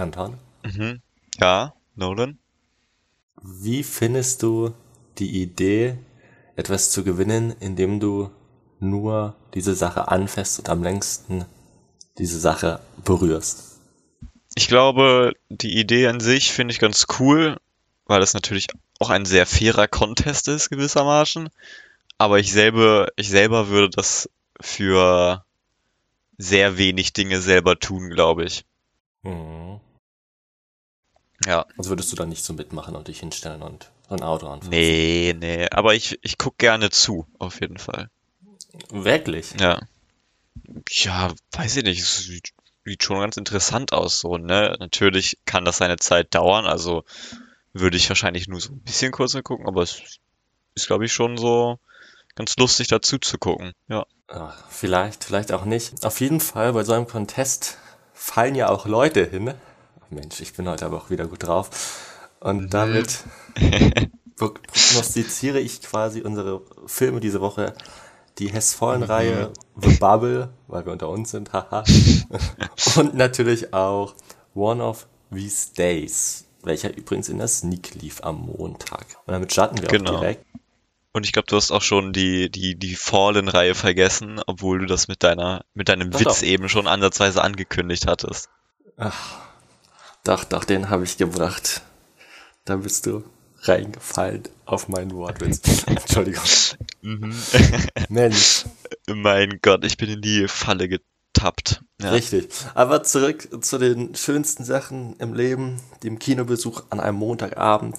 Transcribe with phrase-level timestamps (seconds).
[0.00, 0.38] Anton?
[0.64, 1.00] Mhm.
[1.38, 2.38] Ja, Nolan?
[3.42, 4.72] Wie findest du
[5.18, 5.98] die Idee,
[6.56, 8.30] etwas zu gewinnen, indem du
[8.80, 11.44] nur diese Sache anfasst und am längsten
[12.18, 13.78] diese Sache berührst?
[14.54, 17.56] Ich glaube, die Idee an sich finde ich ganz cool,
[18.06, 18.66] weil es natürlich
[18.98, 21.48] auch ein sehr fairer Contest ist, gewissermaßen.
[22.18, 24.28] Aber ich selber, ich selber würde das
[24.60, 25.44] für
[26.36, 28.64] sehr wenig Dinge selber tun, glaube ich.
[29.22, 29.80] Mhm.
[31.46, 31.66] Ja.
[31.78, 34.70] Also würdest du da nicht so mitmachen und dich hinstellen und ein Auto anfassen?
[34.70, 35.68] Nee, nee.
[35.70, 38.10] Aber ich, ich guck gerne zu, auf jeden Fall.
[38.90, 39.54] Wirklich?
[39.58, 39.80] Ja.
[40.88, 42.00] Ja, weiß ich nicht.
[42.00, 42.50] Es sieht,
[42.84, 44.76] sieht schon ganz interessant aus, so, ne?
[44.80, 47.04] Natürlich kann das seine Zeit dauern, also
[47.72, 50.02] würde ich wahrscheinlich nur so ein bisschen kurz gucken, aber es
[50.74, 51.78] ist, glaube ich, schon so
[52.34, 54.06] ganz lustig dazu zu gucken, ja.
[54.28, 56.04] Ach, vielleicht, vielleicht auch nicht.
[56.04, 57.78] Auf jeden Fall, bei so einem Contest
[58.12, 59.54] fallen ja auch Leute hin.
[60.10, 61.70] Mensch, ich bin heute aber auch wieder gut drauf.
[62.40, 63.24] Und damit
[64.36, 67.74] prognostiziere ich quasi unsere Filme diese Woche.
[68.38, 71.84] Die Hess-Vollen-Reihe The Bubble, weil wir unter uns sind, haha.
[72.96, 74.14] Und natürlich auch
[74.54, 79.04] One of These Days, welcher übrigens in der Sneak lief am Montag.
[79.26, 80.14] Und damit starten wir Genau.
[80.16, 80.46] auch direkt.
[81.12, 85.08] Und ich glaube, du hast auch schon die, die, die Fallen-Reihe vergessen, obwohl du das
[85.08, 86.46] mit deiner, mit deinem Doch, Witz doch.
[86.46, 88.48] eben schon ansatzweise angekündigt hattest.
[90.24, 91.82] Doch, doch, den habe ich gebracht.
[92.64, 93.24] Da bist du
[93.62, 95.60] reingefallen auf meinen Wortwitz.
[95.86, 96.42] Entschuldigung.
[98.08, 98.64] Mensch,
[99.06, 101.82] Mein Gott, ich bin in die Falle getappt.
[102.00, 102.10] Ja.
[102.10, 102.48] richtig.
[102.74, 107.96] Aber zurück zu den schönsten Sachen im Leben, dem Kinobesuch an einem Montagabend.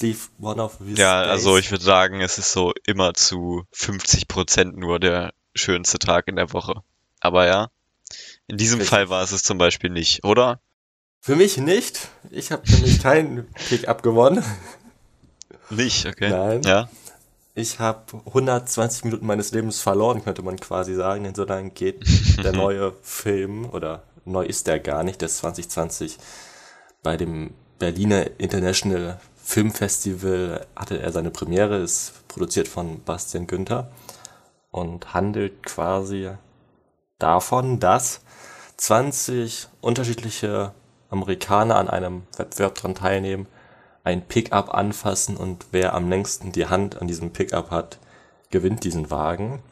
[0.00, 1.30] Lief One of These Ja, Days.
[1.30, 6.28] also ich würde sagen, es ist so immer zu 50 Prozent nur der schönste Tag
[6.28, 6.82] in der Woche.
[7.20, 7.68] Aber ja,
[8.46, 8.90] in diesem Richtig.
[8.90, 10.60] Fall war es es zum Beispiel nicht, oder?
[11.20, 12.08] Für mich nicht.
[12.30, 14.44] Ich habe nämlich keinen Pick-up gewonnen.
[15.70, 16.30] Nicht, okay.
[16.30, 16.62] Nein.
[16.62, 16.88] Ja,
[17.54, 22.02] Ich habe 120 Minuten meines Lebens verloren, könnte man quasi sagen, denn so lange geht
[22.44, 26.18] der neue Film, oder neu ist der gar nicht, der ist 2020
[27.02, 33.90] bei dem Berliner International Film Festival hatte er seine Premiere, ist produziert von Bastian Günther
[34.70, 36.30] und handelt quasi
[37.18, 38.20] davon, dass
[38.76, 40.74] 20 unterschiedliche
[41.10, 43.46] Amerikaner an einem Wettbewerb dran teilnehmen,
[44.04, 47.98] ein Pickup anfassen und wer am längsten die Hand an diesem Pickup hat,
[48.50, 49.62] gewinnt diesen Wagen.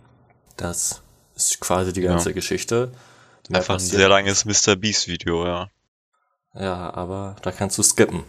[0.56, 1.02] Das
[1.34, 2.34] ist quasi die ganze Ja.
[2.34, 2.92] Geschichte.
[3.52, 4.76] Einfach ein sehr langes Mr.
[4.76, 5.70] Beast Video, ja.
[6.54, 8.24] Ja, aber da kannst du skippen.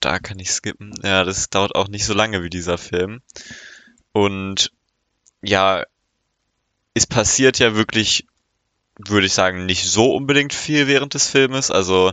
[0.00, 0.94] Da kann ich skippen.
[1.02, 3.22] Ja, das dauert auch nicht so lange wie dieser Film.
[4.12, 4.70] Und
[5.42, 5.84] ja,
[6.94, 8.26] es passiert ja wirklich,
[8.98, 11.70] würde ich sagen, nicht so unbedingt viel während des Filmes.
[11.70, 12.12] Also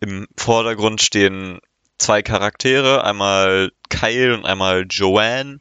[0.00, 1.60] im Vordergrund stehen
[1.98, 5.58] zwei Charaktere, einmal Kyle und einmal Joanne.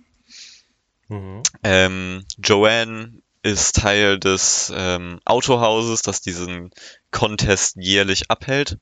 [1.08, 1.44] Mhm.
[1.64, 6.72] Ähm, Joanne ist Teil des ähm, Autohauses, das diesen
[7.12, 8.78] Contest jährlich abhält.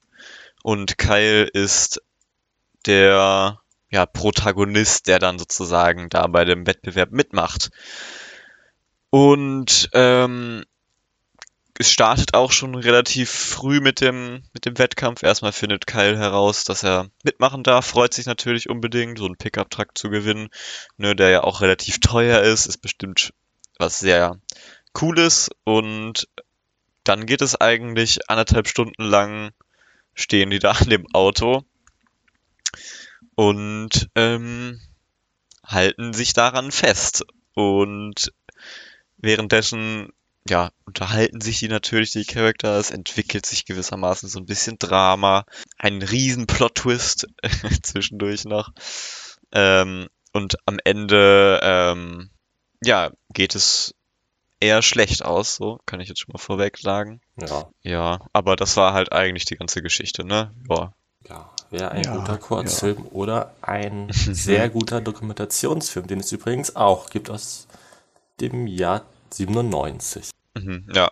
[0.64, 2.02] Und Kyle ist
[2.86, 7.72] der ja, Protagonist, der dann sozusagen da bei dem Wettbewerb mitmacht.
[9.10, 10.64] Und ähm,
[11.80, 15.24] es startet auch schon relativ früh mit dem, mit dem Wettkampf.
[15.24, 19.98] Erstmal findet Kyle heraus, dass er mitmachen darf, freut sich natürlich unbedingt, so einen Pickup-Truck
[19.98, 20.50] zu gewinnen,
[20.98, 23.34] ne, der ja auch relativ teuer ist, ist bestimmt
[23.78, 24.42] was sehr
[24.92, 25.50] Cooles.
[25.64, 26.28] Und
[27.06, 29.52] dann geht es eigentlich anderthalb Stunden lang,
[30.14, 31.64] stehen die da an dem Auto
[33.36, 34.82] und ähm,
[35.66, 37.26] halten sich daran fest.
[37.54, 38.34] Und
[39.16, 40.12] währenddessen,
[40.50, 45.46] ja, unterhalten sich die natürlich, die Characters, entwickelt sich gewissermaßen so ein bisschen Drama,
[45.78, 47.28] ein riesen Plot-Twist
[47.84, 48.72] zwischendurch noch.
[49.52, 52.30] Ähm, und am Ende, ähm,
[52.84, 53.96] ja, geht es
[54.60, 57.22] eher schlecht aus, so kann ich jetzt schon mal vorweg sagen.
[57.38, 60.54] Ja, Ja, aber das war halt eigentlich die ganze Geschichte, ne?
[60.70, 60.94] Ja,
[61.28, 61.50] ja.
[61.72, 67.30] Wäre ein Ja, guter Kurzfilm oder ein sehr guter Dokumentationsfilm, den es übrigens auch gibt
[67.30, 67.68] aus
[68.40, 70.32] dem Jahr 97.
[70.64, 71.12] mhm, ja,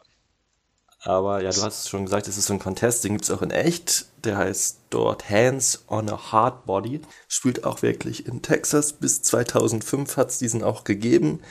[0.99, 3.31] Aber ja, du hast es schon gesagt, es ist so ein Contest, den gibt es
[3.31, 4.07] auch in echt.
[4.23, 7.01] Der heißt dort Hands on a Hard Body.
[7.27, 8.93] Spielt auch wirklich in Texas.
[8.93, 11.41] Bis 2005 hat es diesen auch gegeben.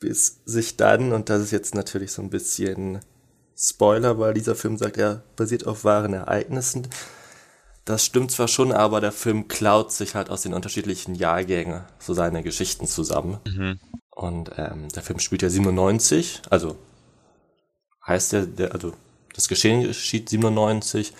[0.00, 3.00] Bis sich dann, und das ist jetzt natürlich so ein bisschen
[3.56, 6.88] Spoiler, weil dieser Film sagt, er basiert auf wahren Ereignissen.
[7.84, 12.14] Das stimmt zwar schon, aber der Film klaut sich halt aus den unterschiedlichen Jahrgängen so
[12.14, 13.38] seine Geschichten zusammen.
[13.46, 16.76] mhm, Und ähm, der Film spielt ja 97, also
[18.08, 18.94] heißt der, der also
[19.34, 21.12] das Geschehen geschieht 97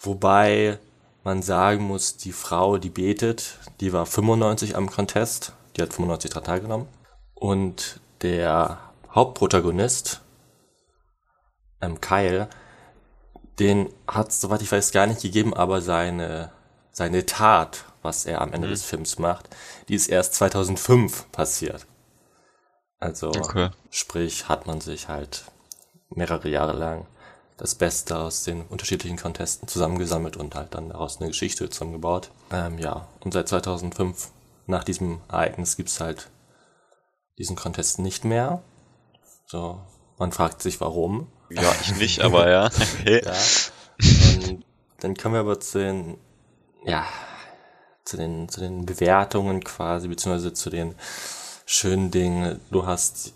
[0.00, 0.78] Wobei
[1.24, 6.30] man sagen muss, die Frau, die betet, die war 95 am Contest, die hat 95
[6.30, 6.88] dran teilgenommen.
[7.34, 8.78] Und der
[9.12, 10.20] Hauptprotagonist,
[11.80, 12.48] ähm, Kyle,
[13.58, 16.52] den hat soweit ich weiß, gar nicht gegeben, aber seine,
[16.92, 18.72] seine Tat, was er am Ende mhm.
[18.72, 19.48] des Films macht,
[19.88, 21.86] die ist erst 2005 passiert.
[23.00, 23.70] Also, okay.
[23.90, 25.44] sprich, hat man sich halt
[26.10, 27.06] mehrere Jahre lang
[27.58, 32.30] das Beste aus den unterschiedlichen Contesten zusammengesammelt und halt dann daraus eine Geschichte zusammengebaut.
[32.52, 34.30] Ähm, ja, und seit 2005,
[34.66, 36.30] nach diesem Ereignis, gibt's halt
[37.36, 38.62] diesen Contest nicht mehr.
[39.46, 39.80] So,
[40.18, 41.26] man fragt sich, warum.
[41.50, 42.70] Ja, ich nicht, aber ja.
[43.00, 43.22] Okay.
[43.24, 43.32] ja.
[44.48, 44.64] Und
[45.00, 46.18] dann kommen wir aber zu den,
[46.84, 47.04] ja,
[48.04, 50.94] zu den, zu den Bewertungen quasi, beziehungsweise zu den
[51.66, 52.60] schönen Dingen.
[52.70, 53.34] Du hast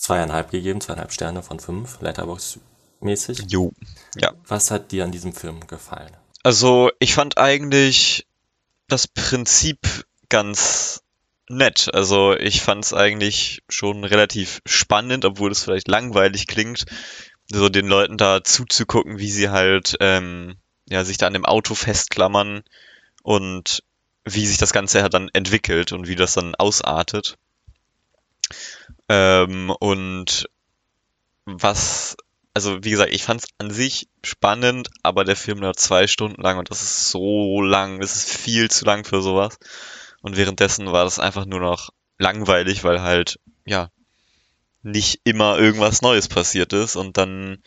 [0.00, 3.44] zweieinhalb gegeben, zweieinhalb Sterne von fünf, Letterbox-mäßig.
[3.48, 3.72] Jo,
[4.16, 4.32] ja.
[4.46, 6.16] Was hat dir an diesem Film gefallen?
[6.42, 8.26] Also, ich fand eigentlich
[8.86, 9.78] das Prinzip
[10.28, 11.02] ganz
[11.48, 11.88] nett.
[11.92, 16.84] Also ich fand es eigentlich schon relativ spannend, obwohl es vielleicht langweilig klingt,
[17.50, 20.56] so den Leuten da zuzugucken, wie sie halt ähm,
[20.88, 22.62] ja sich da an dem Auto festklammern
[23.22, 23.82] und
[24.24, 27.36] wie sich das Ganze halt dann entwickelt und wie das dann ausartet.
[29.08, 30.48] Ähm, und
[31.44, 32.16] was,
[32.54, 36.42] also wie gesagt, ich fand es an sich spannend, aber der Film dauert zwei Stunden
[36.42, 39.58] lang und das ist so lang, das ist viel zu lang für sowas.
[40.20, 43.90] Und währenddessen war das einfach nur noch langweilig, weil halt, ja,
[44.82, 47.62] nicht immer irgendwas Neues passiert ist und dann,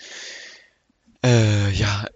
[1.23, 2.07] äh, ja,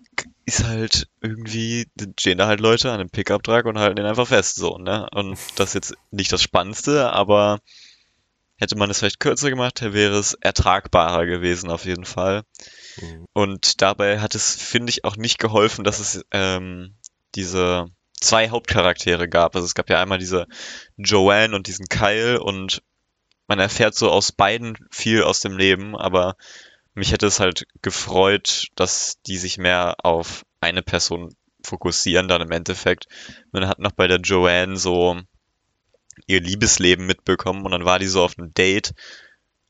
[0.45, 1.88] ist halt irgendwie,
[2.19, 5.07] stehen da halt Leute an einem Pickup-Truck und halten den einfach fest, so, ne?
[5.12, 7.60] Und das ist jetzt nicht das Spannendste, aber
[8.57, 12.44] hätte man es vielleicht kürzer gemacht, wäre es ertragbarer gewesen, auf jeden Fall.
[12.98, 13.25] Mhm.
[13.34, 16.96] Und dabei hat es, finde ich, auch nicht geholfen, dass es ähm,
[17.36, 17.88] diese
[18.22, 19.56] zwei Hauptcharaktere gab.
[19.56, 20.48] Also es gab ja einmal diese
[20.98, 22.81] Joanne und diesen Kyle und
[23.48, 26.36] man erfährt so aus beiden viel aus dem Leben, aber
[26.94, 32.52] mich hätte es halt gefreut, dass die sich mehr auf eine Person fokussieren dann im
[32.52, 33.07] Endeffekt.
[33.52, 35.19] Man hat noch bei der Joanne so
[36.27, 38.94] ihr Liebesleben mitbekommen und dann war die so auf einem Date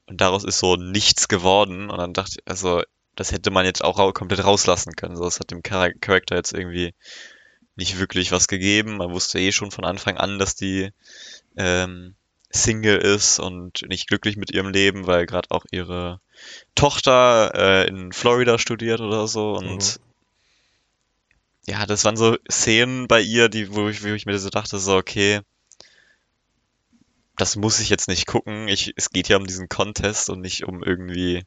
[0.08, 2.84] und daraus ist so nichts geworden und dann dachte ich, also
[3.16, 5.16] das hätte man jetzt auch komplett rauslassen können.
[5.16, 6.94] So, das hat dem Charakter jetzt irgendwie
[7.76, 8.98] nicht wirklich was gegeben.
[8.98, 10.92] Man wusste eh schon von Anfang an, dass die
[11.58, 12.16] ähm,
[12.52, 16.20] Single ist und nicht glücklich mit ihrem Leben, weil gerade auch ihre
[16.74, 19.54] Tochter äh, in Florida studiert oder so.
[19.54, 20.04] Und mhm.
[21.68, 24.78] ja, das waren so Szenen bei ihr, die, wo ich, wo ich mir so dachte,
[24.78, 25.42] so, okay,
[27.38, 28.68] das muss ich jetzt nicht gucken.
[28.68, 31.44] Ich, es geht ja um diesen Contest und nicht um irgendwie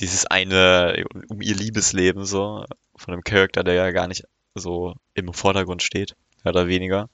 [0.00, 2.64] dieses eine, um ihr Liebesleben so,
[2.96, 4.24] von einem Charakter, der ja gar nicht
[4.54, 7.08] so im Vordergrund steht, mehr oder weniger.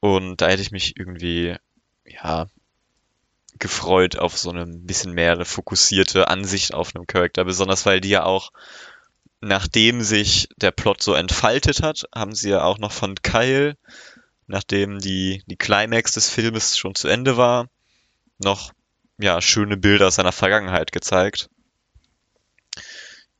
[0.00, 1.56] Und da hätte ich mich irgendwie,
[2.04, 2.46] ja,
[3.58, 8.24] gefreut auf so eine bisschen mehr fokussierte Ansicht auf einem Charakter, besonders weil die ja
[8.24, 8.50] auch,
[9.40, 13.76] nachdem sich der Plot so entfaltet hat, haben sie ja auch noch von Kyle,
[14.46, 17.68] nachdem die, die Climax des Filmes schon zu Ende war,
[18.38, 18.72] noch,
[19.18, 21.48] ja, schöne Bilder aus seiner Vergangenheit gezeigt.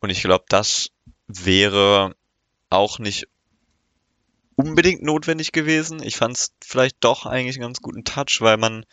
[0.00, 0.90] Und ich glaube, das
[1.26, 2.14] wäre
[2.70, 3.28] auch nicht
[4.56, 6.02] unbedingt notwendig gewesen.
[6.02, 8.84] Ich fand es vielleicht doch eigentlich einen ganz guten Touch, weil man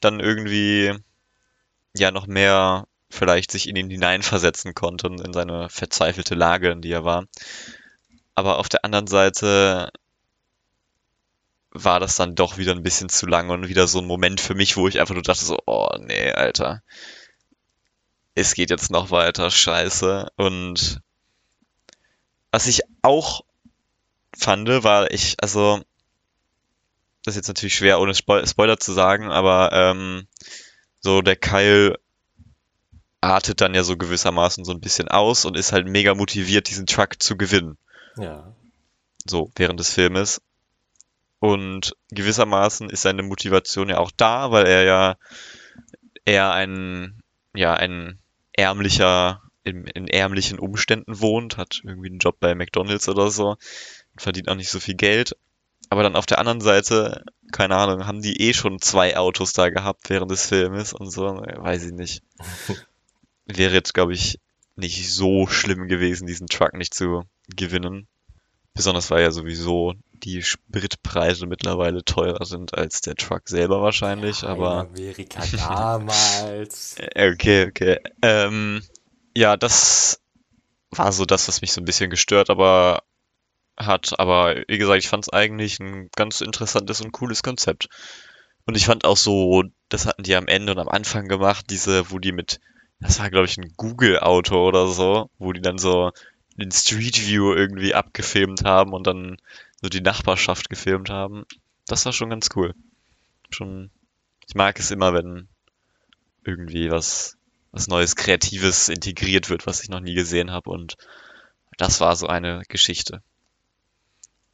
[0.00, 0.94] dann irgendwie
[1.96, 6.92] ja noch mehr vielleicht sich in ihn hineinversetzen konnte in seine verzweifelte Lage, in die
[6.92, 7.26] er war.
[8.34, 9.90] Aber auf der anderen Seite
[11.74, 14.54] war das dann doch wieder ein bisschen zu lang und wieder so ein Moment für
[14.54, 16.82] mich, wo ich einfach nur dachte so, oh nee, Alter.
[18.34, 20.28] Es geht jetzt noch weiter, scheiße.
[20.36, 21.00] Und
[22.50, 23.42] was ich auch
[24.36, 25.82] fand, war ich, also,
[27.24, 30.26] das ist jetzt natürlich schwer ohne Spo Spoiler zu sagen, aber ähm,
[31.00, 31.98] so der Kyle
[33.20, 36.86] artet dann ja so gewissermaßen so ein bisschen aus und ist halt mega motiviert, diesen
[36.86, 37.78] Truck zu gewinnen.
[38.16, 38.54] Ja.
[39.24, 40.42] So, während des Filmes.
[41.42, 45.16] Und gewissermaßen ist seine Motivation ja auch da, weil er ja
[46.24, 47.20] eher ein,
[47.52, 48.20] ja, ein
[48.52, 53.56] ärmlicher in, in ärmlichen Umständen wohnt, hat irgendwie einen Job bei McDonalds oder so,
[54.16, 55.36] verdient auch nicht so viel Geld.
[55.90, 59.68] Aber dann auf der anderen Seite, keine Ahnung, haben die eh schon zwei Autos da
[59.68, 62.22] gehabt während des Filmes und so, weiß ich nicht.
[63.46, 64.38] Wäre jetzt, glaube ich,
[64.76, 68.06] nicht so schlimm gewesen, diesen Truck nicht zu gewinnen.
[68.74, 74.48] Besonders weil ja sowieso die Spritpreise mittlerweile teurer sind als der Truck selber wahrscheinlich, ja,
[74.48, 74.80] aber.
[74.80, 76.96] Amerika damals.
[77.14, 77.98] okay, okay.
[78.22, 78.82] Ähm,
[79.34, 80.20] ja, das
[80.90, 83.02] war so das, was mich so ein bisschen gestört, aber
[83.76, 84.18] hat.
[84.18, 87.88] Aber wie gesagt, ich fand es eigentlich ein ganz interessantes und cooles Konzept.
[88.64, 92.10] Und ich fand auch so, das hatten die am Ende und am Anfang gemacht, diese,
[92.10, 92.60] wo die mit,
[93.00, 96.12] das war glaube ich ein Google-Auto oder so, wo die dann so
[96.56, 99.38] den Street View irgendwie abgefilmt haben und dann
[99.82, 101.44] so die Nachbarschaft gefilmt haben.
[101.86, 102.74] Das war schon ganz cool.
[103.50, 103.90] Schon,
[104.46, 105.48] ich mag es immer, wenn
[106.44, 107.36] irgendwie was,
[107.72, 110.96] was Neues, Kreatives integriert wird, was ich noch nie gesehen habe und
[111.76, 113.22] das war so eine Geschichte.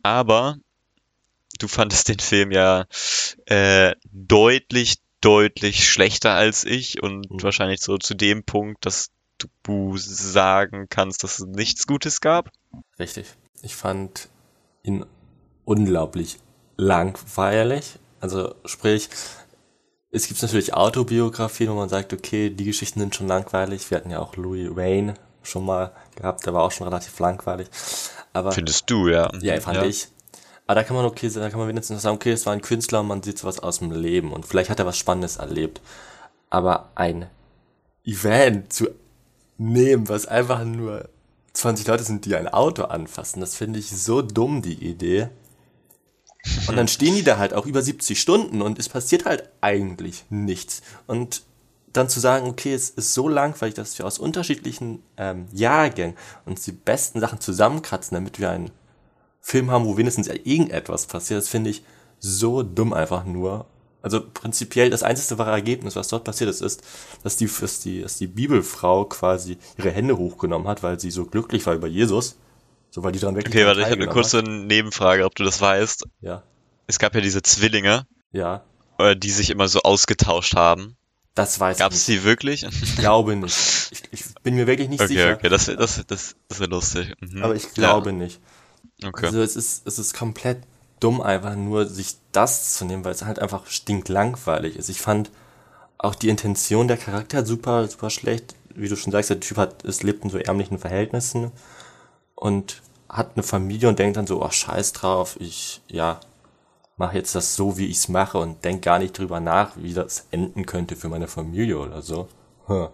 [0.03, 0.57] Aber
[1.59, 2.87] du fandest den Film ja
[3.47, 7.43] äh, deutlich, deutlich schlechter als ich und mhm.
[7.43, 9.11] wahrscheinlich so zu dem Punkt, dass
[9.63, 12.51] du sagen kannst, dass es nichts Gutes gab.
[12.99, 13.35] Richtig.
[13.63, 14.29] Ich fand
[14.83, 15.05] ihn
[15.69, 16.39] unglaublich
[16.79, 17.99] langweilig.
[18.21, 19.11] Also sprich,
[20.11, 23.91] es gibt natürlich Autobiografien, wo man sagt, okay, die Geschichten sind schon langweilig.
[23.91, 27.69] Wir hatten ja auch Louis Wayne schon mal gehabt, der war auch schon relativ langweilig.
[28.33, 29.31] Aber Findest du, ja.
[29.41, 29.85] Ja, fand ja.
[29.85, 30.09] ich.
[30.67, 33.01] Aber da kann man okay, da kann man wenigstens sagen, okay, es war ein Künstler
[33.01, 35.81] und man sieht sowas aus dem Leben und vielleicht hat er was Spannendes erlebt.
[36.51, 37.27] Aber ein
[38.05, 38.89] Event zu
[39.59, 41.09] nehmen, was einfach nur
[41.53, 45.29] 20 Leute sind, die ein Auto anfassen, das finde ich so dumm, die Idee.
[46.69, 50.25] Und dann stehen die da halt auch über 70 Stunden und es passiert halt eigentlich
[50.31, 50.83] nichts.
[51.07, 51.43] Und
[51.93, 56.63] dann zu sagen, okay, es ist so langweilig, dass wir aus unterschiedlichen ähm, Jahrgängen uns
[56.63, 58.71] die besten Sachen zusammenkratzen, damit wir einen
[59.41, 61.83] Film haben, wo wenigstens irgendetwas passiert, das finde ich
[62.19, 63.67] so dumm einfach nur.
[64.03, 66.83] Also prinzipiell das einzige wahre Ergebnis, was dort passiert ist, ist,
[67.25, 71.25] dass die, dass die, dass die Bibelfrau quasi ihre Hände hochgenommen hat, weil sie so
[71.25, 72.37] glücklich war über Jesus.
[72.99, 73.55] So, weil die dran wirklich.
[73.55, 74.43] Okay, warte, ich habe eine kurze.
[74.43, 76.05] Nebenfrage, ob du das weißt.
[76.21, 76.43] Ja.
[76.89, 78.09] Es gab ja diese Zwillinge.
[78.33, 78.65] Ja.
[78.99, 80.97] Äh, die sich immer so ausgetauscht haben.
[81.37, 82.21] Das weiß Gab's ich nicht.
[82.21, 82.65] die wirklich?
[82.65, 83.57] Ich glaube nicht.
[83.93, 85.35] Ich, ich bin mir wirklich nicht okay, sicher.
[85.35, 87.15] Okay, das, das, das, das wäre lustig.
[87.21, 87.45] Mhm.
[87.45, 88.17] Aber ich glaube ja.
[88.17, 88.41] nicht.
[89.05, 89.27] Okay.
[89.27, 90.59] Also es ist, es ist komplett
[90.99, 94.89] dumm, einfach nur sich das zu nehmen, weil es halt einfach stinklangweilig ist.
[94.89, 95.31] Ich fand
[95.99, 98.57] auch die Intention der Charakter super, super schlecht.
[98.75, 101.53] Wie du schon sagst, der Typ hat, es lebt in so ärmlichen Verhältnissen
[102.41, 106.21] und hat eine Familie und denkt dann so, oh, scheiß drauf, ich, ja,
[106.97, 109.95] mache jetzt das so, wie ich es mache und denk gar nicht drüber nach, wie
[109.95, 112.29] das enden könnte für meine Familie oder so.
[112.67, 112.89] Hm.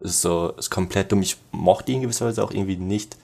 [0.00, 1.20] Ist so, ist komplett dumm.
[1.20, 3.16] Ich mochte ihn gewisserweise auch irgendwie nicht.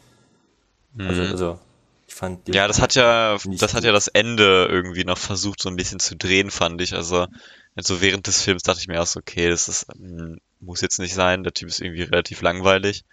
[0.98, 1.30] Also, mhm.
[1.30, 1.58] also
[2.06, 5.68] ich fand ja, das hat ja, das hat ja das Ende irgendwie noch versucht, so
[5.68, 6.94] ein bisschen zu drehen, fand ich.
[6.94, 7.26] Also,
[7.74, 11.14] also während des Films dachte ich mir erst, okay, das ist, hm, muss jetzt nicht
[11.14, 13.04] sein, der Typ ist irgendwie relativ langweilig.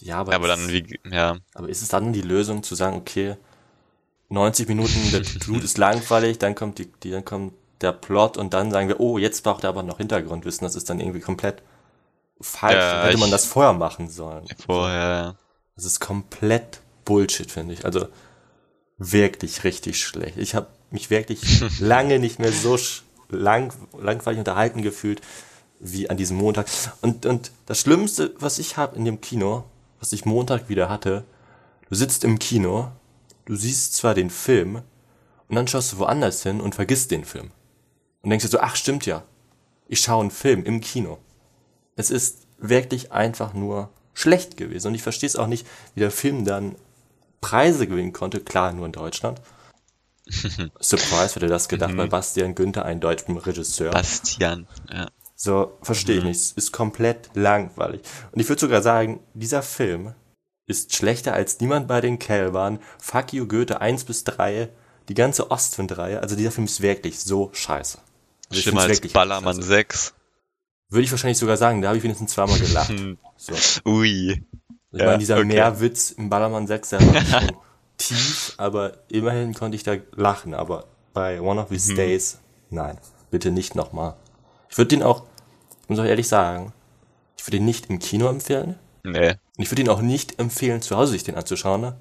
[0.00, 1.36] Ja, aber, aber dann wie, ja.
[1.54, 3.36] Aber ist es dann die Lösung zu sagen, okay,
[4.28, 8.54] 90 Minuten, der Blut ist langweilig, dann kommt die, die, dann kommt der Plot und
[8.54, 11.62] dann sagen wir, oh, jetzt braucht er aber noch Hintergrundwissen, das ist dann irgendwie komplett
[12.40, 12.74] falsch.
[12.76, 14.46] Ja, hätte man das vorher machen sollen.
[14.64, 15.36] Vorher, ja.
[15.76, 17.84] Das ist komplett Bullshit, finde ich.
[17.84, 18.08] Also,
[18.98, 20.36] wirklich richtig schlecht.
[20.36, 22.78] Ich habe mich wirklich lange nicht mehr so
[23.30, 25.20] lang, langweilig unterhalten gefühlt
[25.80, 26.66] wie an diesem Montag.
[27.00, 29.64] Und, und das Schlimmste, was ich habe in dem Kino,
[30.00, 31.24] was ich Montag wieder hatte,
[31.88, 32.90] du sitzt im Kino,
[33.44, 34.82] du siehst zwar den Film
[35.48, 37.50] und dann schaust du woanders hin und vergisst den Film.
[38.22, 39.22] Und denkst dir so, ach stimmt ja,
[39.88, 41.18] ich schaue einen Film im Kino.
[41.96, 44.88] Es ist wirklich einfach nur schlecht gewesen.
[44.88, 46.76] Und ich verstehe es auch nicht, wie der Film dann
[47.40, 49.40] Preise gewinnen konnte, klar nur in Deutschland.
[50.80, 52.10] Surprise, hätte das gedacht, bei mhm.
[52.10, 53.90] Bastian Günther, ein deutschen Regisseur.
[53.90, 55.08] Bastian, ja.
[55.42, 56.28] So, verstehe ich mhm.
[56.28, 56.52] nicht.
[56.58, 58.02] Ist komplett langweilig.
[58.30, 60.12] Und ich würde sogar sagen, dieser Film
[60.66, 64.68] ist schlechter als Niemand bei den Kälbern, Fuck You Goethe 1 bis 3,
[65.08, 66.20] die ganze Ostwind-Reihe.
[66.20, 67.96] Also dieser Film ist wirklich so scheiße.
[68.50, 69.68] Also Schlimmer als Ballermann scheiße.
[69.68, 70.14] 6.
[70.90, 72.92] Würde ich wahrscheinlich sogar sagen, da habe ich wenigstens zweimal gelacht.
[73.38, 73.54] so.
[73.90, 74.44] Ui.
[74.92, 75.46] Ich ja, meine, dieser okay.
[75.46, 77.56] Mehrwitz im Ballermann 6, der war schon
[77.96, 80.52] tief, aber immerhin konnte ich da lachen.
[80.52, 81.96] Aber bei One of These mhm.
[81.96, 82.98] Days, nein,
[83.30, 84.16] bitte nicht nochmal.
[84.70, 85.24] Ich würde den auch,
[85.90, 86.72] muss auch ehrlich sagen,
[87.36, 88.78] ich würde ihn nicht im Kino empfehlen.
[89.02, 89.30] Nee.
[89.30, 91.80] Und ich würde ihn auch nicht empfehlen, zu Hause sich den anzuschauen.
[91.80, 91.96] Ne?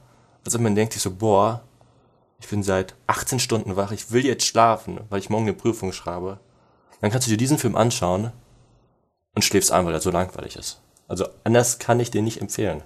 [0.46, 1.64] Also man denkt sich so, boah,
[2.40, 5.92] ich bin seit 18 Stunden wach, ich will jetzt schlafen, weil ich morgen eine Prüfung
[5.92, 6.40] schreibe.
[7.02, 8.32] Dann kannst du dir diesen Film anschauen
[9.36, 10.82] und schläfst ein, weil er so langweilig ist.
[11.08, 12.84] Also anders kann ich den nicht empfehlen.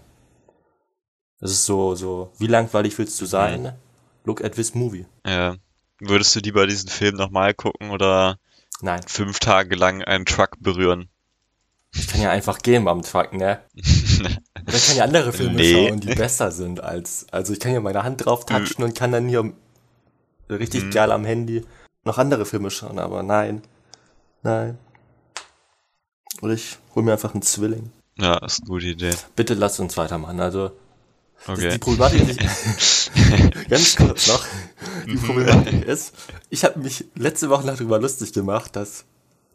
[1.40, 3.64] Das ist so, so, wie langweilig willst du sein?
[3.64, 3.72] Mhm.
[4.24, 5.06] Look at this movie.
[5.26, 5.58] Ja.
[6.00, 8.38] Würdest du lieber diesen Film nochmal gucken oder
[8.84, 9.02] Nein.
[9.08, 11.10] fünf Tage lang einen Truck berühren?
[11.96, 13.60] Ich kann ja einfach gehen beim Truck, ne?
[13.76, 15.88] Oder ich kann ja andere Filme nee.
[15.88, 17.28] schauen, die besser sind als.
[17.32, 19.54] Also ich kann ja meine Hand drauf touchen und kann dann hier
[20.50, 20.92] richtig mhm.
[20.92, 21.64] geil am Handy
[22.04, 23.62] noch andere Filme schauen, aber nein.
[24.42, 24.78] Nein.
[26.42, 27.92] Oder ich hol mir einfach einen Zwilling.
[28.18, 29.14] Ja, ist eine gute Idee.
[29.36, 30.40] Bitte lasst uns weitermachen.
[30.40, 30.72] Also,
[31.48, 31.72] Okay.
[31.72, 33.12] Die Problematik ist,
[33.70, 34.46] ganz kurz noch,
[35.06, 36.14] die Problematik ist,
[36.50, 39.06] ich habe mich letzte Woche darüber lustig gemacht, dass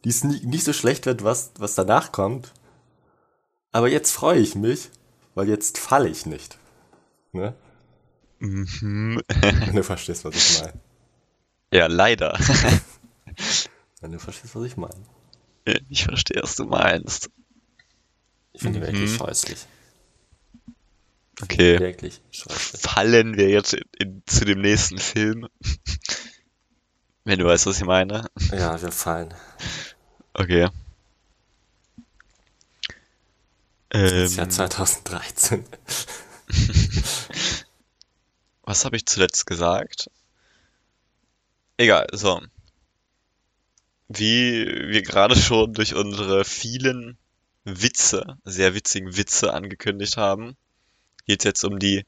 [0.04, 2.52] dies nie, nicht so schlecht wird, was, was danach kommt.
[3.72, 4.90] Aber jetzt freue ich mich,
[5.34, 6.58] weil jetzt falle ich nicht.
[7.32, 7.54] Ne?
[8.38, 9.22] Mhm.
[9.40, 10.74] Wenn du verstehst, was ich meine.
[11.72, 12.38] Ja, leider.
[14.00, 15.02] Wenn du verstehst, was ich meine.
[15.88, 17.30] Ich verstehe, was du meinst.
[18.52, 18.92] Ich finde die Mhm.
[18.92, 19.66] wirklich scheußlich.
[21.42, 21.78] Okay.
[21.78, 22.82] Wirklich scheußlich.
[22.82, 25.48] Fallen wir jetzt in, in, zu dem nächsten Film?
[27.24, 28.28] Wenn du weißt, was ich meine.
[28.52, 29.34] Ja, wir fallen.
[30.34, 30.68] Okay.
[33.90, 35.64] Das Jahr Ähm, 2013.
[38.62, 40.10] was habe ich zuletzt gesagt?
[41.76, 42.40] Egal, so.
[44.08, 47.18] Wie wir gerade schon durch unsere vielen
[47.64, 50.56] Witze, sehr witzigen Witze angekündigt haben,
[51.28, 52.04] geht es jetzt um die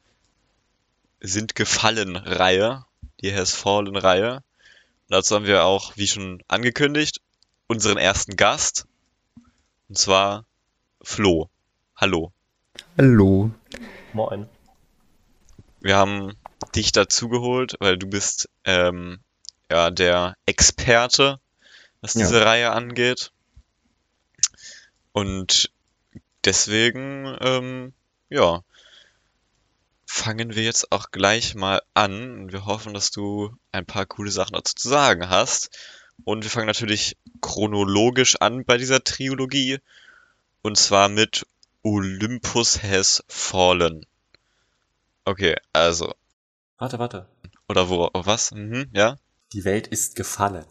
[1.20, 2.86] Sind gefallen Reihe,
[3.20, 4.36] die Has Fallen Reihe.
[4.36, 7.20] Und dazu haben wir auch, wie schon angekündigt,
[7.66, 8.86] unseren ersten Gast.
[9.90, 10.46] Und zwar
[11.02, 11.50] Flo.
[11.96, 12.32] Hallo.
[12.96, 13.50] Hallo.
[14.14, 14.48] Moin.
[15.80, 16.32] Wir haben
[16.74, 19.20] dich dazugeholt, weil du bist ähm,
[19.70, 21.40] ja der Experte,
[22.00, 22.20] was Ja.
[22.20, 23.32] diese Reihe angeht.
[25.12, 25.70] Und
[26.44, 27.92] deswegen, ähm,
[28.30, 28.62] ja,
[30.11, 32.40] fangen wir jetzt auch gleich mal an.
[32.40, 35.71] Und wir hoffen, dass du ein paar coole Sachen dazu zu sagen hast.
[36.25, 39.79] Und wir fangen natürlich chronologisch an bei dieser Trilogie.
[40.62, 41.47] Und zwar mit
[41.83, 44.05] Olympus Has Fallen.
[45.25, 46.12] Okay, also,
[46.76, 47.29] Warte, warte.
[47.69, 48.50] oder wo, was?
[48.50, 49.17] Mhm, ja?
[49.52, 50.67] Die Welt ist gefallen.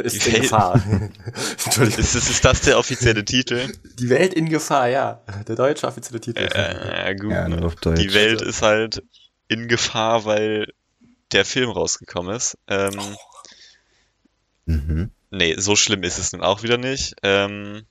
[0.00, 0.74] Ist Die in Welt- Gefahr.
[1.64, 2.00] Entschuldigung.
[2.00, 3.72] Ist, ist, ist das der offizielle Titel?
[3.98, 5.20] Die Welt in Gefahr, ja.
[5.46, 6.40] Der deutsche offizielle Titel.
[6.52, 7.70] Äh, gut, Ja, ne?
[7.96, 9.02] Die Welt ist halt
[9.48, 10.72] in Gefahr, weil
[11.32, 12.56] der Film rausgekommen ist.
[12.68, 12.98] Ähm,
[14.64, 15.10] Mhm.
[15.30, 17.14] nee, so schlimm ist es nun auch wieder nicht.
[17.22, 17.82] Ähm,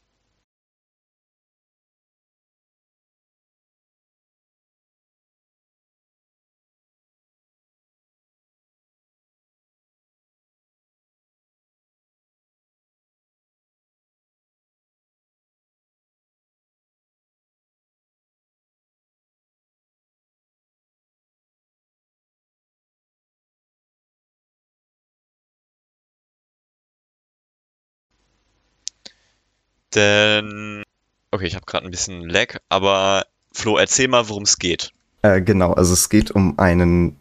[29.96, 30.84] denn,
[31.32, 34.92] okay, ich habe gerade ein bisschen Lag, aber Flo, erzähl mal, worum es geht.
[35.22, 37.18] Äh, genau, also es geht um einen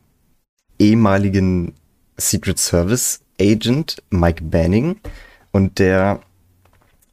[0.78, 1.74] ehemaligen
[2.16, 5.00] Secret Service Agent, Mike Banning,
[5.52, 6.20] und der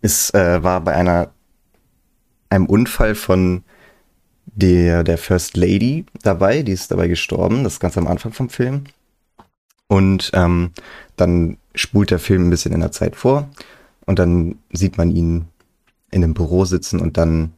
[0.01, 1.31] ist, äh, war bei einer,
[2.49, 3.63] einem Unfall von
[4.45, 8.49] der, der First Lady dabei, die ist dabei gestorben, das ist ganz am Anfang vom
[8.49, 8.85] Film.
[9.87, 10.71] Und ähm,
[11.15, 13.49] dann spult der Film ein bisschen in der Zeit vor
[14.07, 15.47] und dann sieht man ihn
[16.09, 17.53] in einem Büro sitzen und dann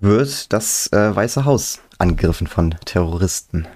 [0.00, 3.68] wird das äh, Weiße Haus angegriffen von Terroristen.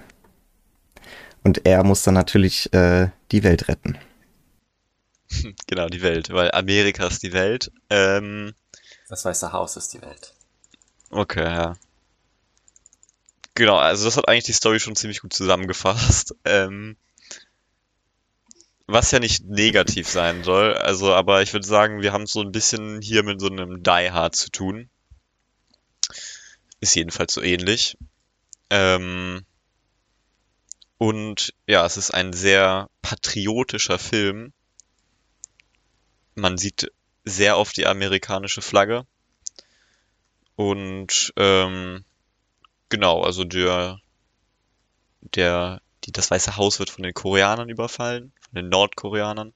[1.43, 3.97] Und er muss dann natürlich äh, die Welt retten.
[5.67, 7.71] Genau, die Welt, weil Amerika ist die Welt.
[7.89, 8.53] Ähm,
[9.09, 10.33] Das Weiße Haus ist die Welt.
[11.11, 11.77] okay, ja.
[13.55, 16.35] Genau, also das hat eigentlich die Story schon ziemlich gut zusammengefasst.
[16.45, 16.97] Ähm,
[18.87, 22.51] was ja nicht negativ sein soll, also, aber ich würde sagen, wir haben so ein
[22.51, 24.89] bisschen hier mit so einem Die Hard zu tun.
[26.79, 27.97] Ist jedenfalls so ähnlich.
[28.69, 29.45] Ähm,
[30.97, 34.53] und ja, es ist ein sehr patriotischer Film.
[36.35, 36.91] Man sieht
[37.23, 39.05] sehr oft die amerikanische Flagge.
[40.55, 42.05] Und ähm,
[42.89, 43.99] genau, also der,
[45.21, 49.53] der, die, das Weiße Haus wird von den Koreanern überfallen, den Nordkoreanern.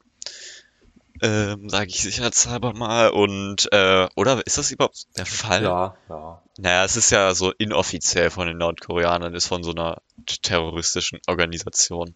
[1.22, 3.10] Ähm, sage ich sicherheitshalber mal.
[3.10, 5.64] Und, äh, oder ist das überhaupt der Fall?
[5.64, 6.42] Ja, ja.
[6.58, 10.02] Naja, es ist ja so inoffiziell von den Nordkoreanern, ist von so einer
[10.42, 12.16] terroristischen Organisation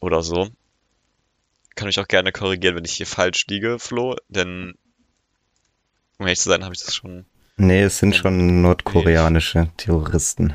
[0.00, 0.48] oder so.
[1.76, 4.74] Kann mich auch gerne korrigieren, wenn ich hier falsch liege, Flo, denn
[6.18, 7.26] um ehrlich zu sein, habe ich das schon.
[7.56, 10.54] Nee, es sind schon nordkoreanische Terroristen.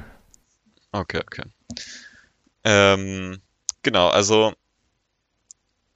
[0.91, 1.43] Okay, okay.
[2.63, 3.41] Ähm,
[3.81, 4.53] genau, also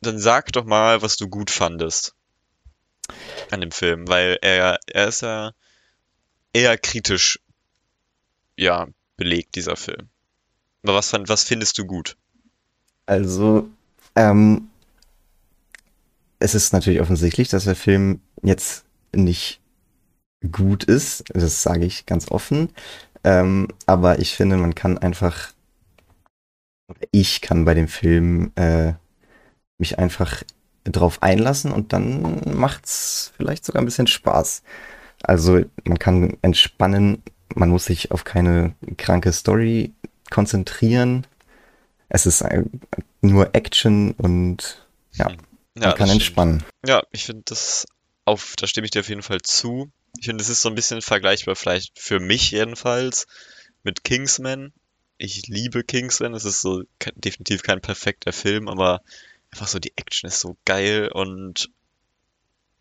[0.01, 2.15] dann sag doch mal, was du gut fandest
[3.51, 5.51] an dem Film, weil er, er ist ja
[6.53, 7.39] eher kritisch,
[8.55, 10.09] ja, belegt, dieser Film.
[10.83, 12.15] Aber was, was findest du gut?
[13.05, 13.69] Also,
[14.15, 14.69] ähm,
[16.39, 19.59] es ist natürlich offensichtlich, dass der Film jetzt nicht
[20.51, 21.23] gut ist.
[21.33, 22.69] Das sage ich ganz offen.
[23.23, 25.51] Ähm, aber ich finde, man kann einfach,
[27.11, 28.93] ich kann bei dem Film äh,
[29.79, 30.43] mich einfach
[30.85, 34.63] drauf einlassen und dann macht's vielleicht sogar ein bisschen Spaß.
[35.23, 37.21] Also man kann entspannen,
[37.55, 39.91] man muss sich auf keine kranke Story
[40.29, 41.27] konzentrieren.
[42.09, 42.43] Es ist
[43.21, 45.31] nur Action und ja,
[45.81, 46.21] man Ja, kann das stimmt.
[46.21, 46.63] entspannen.
[46.85, 47.85] Ja, ich finde das
[48.25, 49.91] auf, da stimme ich dir auf jeden Fall zu.
[50.19, 53.27] Ich finde, es ist so ein bisschen vergleichbar, vielleicht für mich jedenfalls,
[53.83, 54.73] mit Kingsman.
[55.17, 56.33] Ich liebe Kingsman.
[56.33, 56.83] Es ist so
[57.15, 59.01] definitiv kein perfekter Film, aber
[59.51, 61.69] einfach so die Action ist so geil und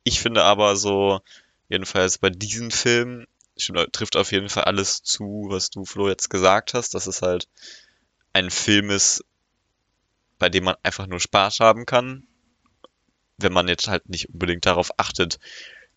[0.05, 1.21] ich finde aber so,
[1.69, 3.27] jedenfalls bei diesem Film,
[3.57, 7.23] stimmt, trifft auf jeden Fall alles zu, was du, Flo, jetzt gesagt hast, dass es
[7.23, 7.49] halt
[8.33, 9.25] ein Film ist,
[10.39, 12.27] bei dem man einfach nur Spaß haben kann,
[13.37, 15.39] wenn man jetzt halt nicht unbedingt darauf achtet,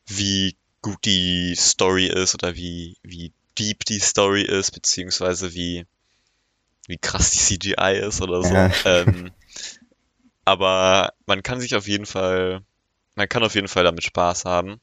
[0.07, 5.85] wie gut die Story ist oder wie, wie deep die Story ist, beziehungsweise wie,
[6.87, 8.53] wie krass die CGI ist oder so.
[8.53, 8.71] Ja.
[8.85, 9.31] Ähm,
[10.51, 12.61] aber man kann sich auf jeden Fall,
[13.15, 14.81] man kann auf jeden Fall damit Spaß haben.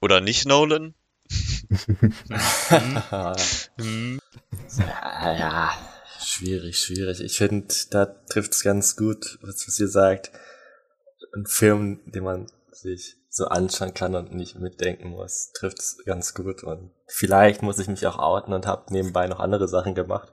[0.00, 0.94] Oder nicht, Nolan?
[3.78, 4.20] Hm.
[4.78, 5.72] Ja, ja,
[6.22, 7.20] schwierig, schwierig.
[7.20, 10.30] Ich finde, da trifft's ganz gut, was, was ihr sagt.
[11.34, 16.62] Ein Film, den man sich so anschauen kann und nicht mitdenken muss, trifft's ganz gut.
[16.62, 20.30] Und vielleicht muss ich mich auch outen und habe nebenbei noch andere Sachen gemacht.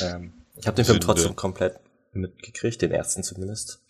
[0.00, 1.06] Ähm, ich habe den Film Sünde.
[1.06, 1.80] trotzdem komplett
[2.12, 3.84] mitgekriegt, den ersten zumindest.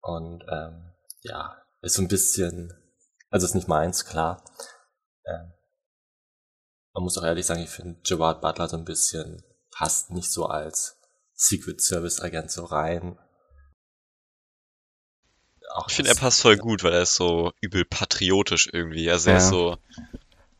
[0.00, 2.72] Und ähm, ja, ist so ein bisschen,
[3.30, 4.44] also ist nicht meins, klar.
[5.24, 5.52] Ähm,
[6.94, 10.46] man muss auch ehrlich sagen, ich finde Gerard Butler so ein bisschen passt nicht so
[10.46, 10.98] als
[11.34, 13.18] Secret Service Agent so rein.
[15.74, 19.10] Auch Ich finde, er passt voll gut, weil er ist so übel patriotisch irgendwie.
[19.10, 19.50] Also er ist Ja.
[19.50, 19.78] so,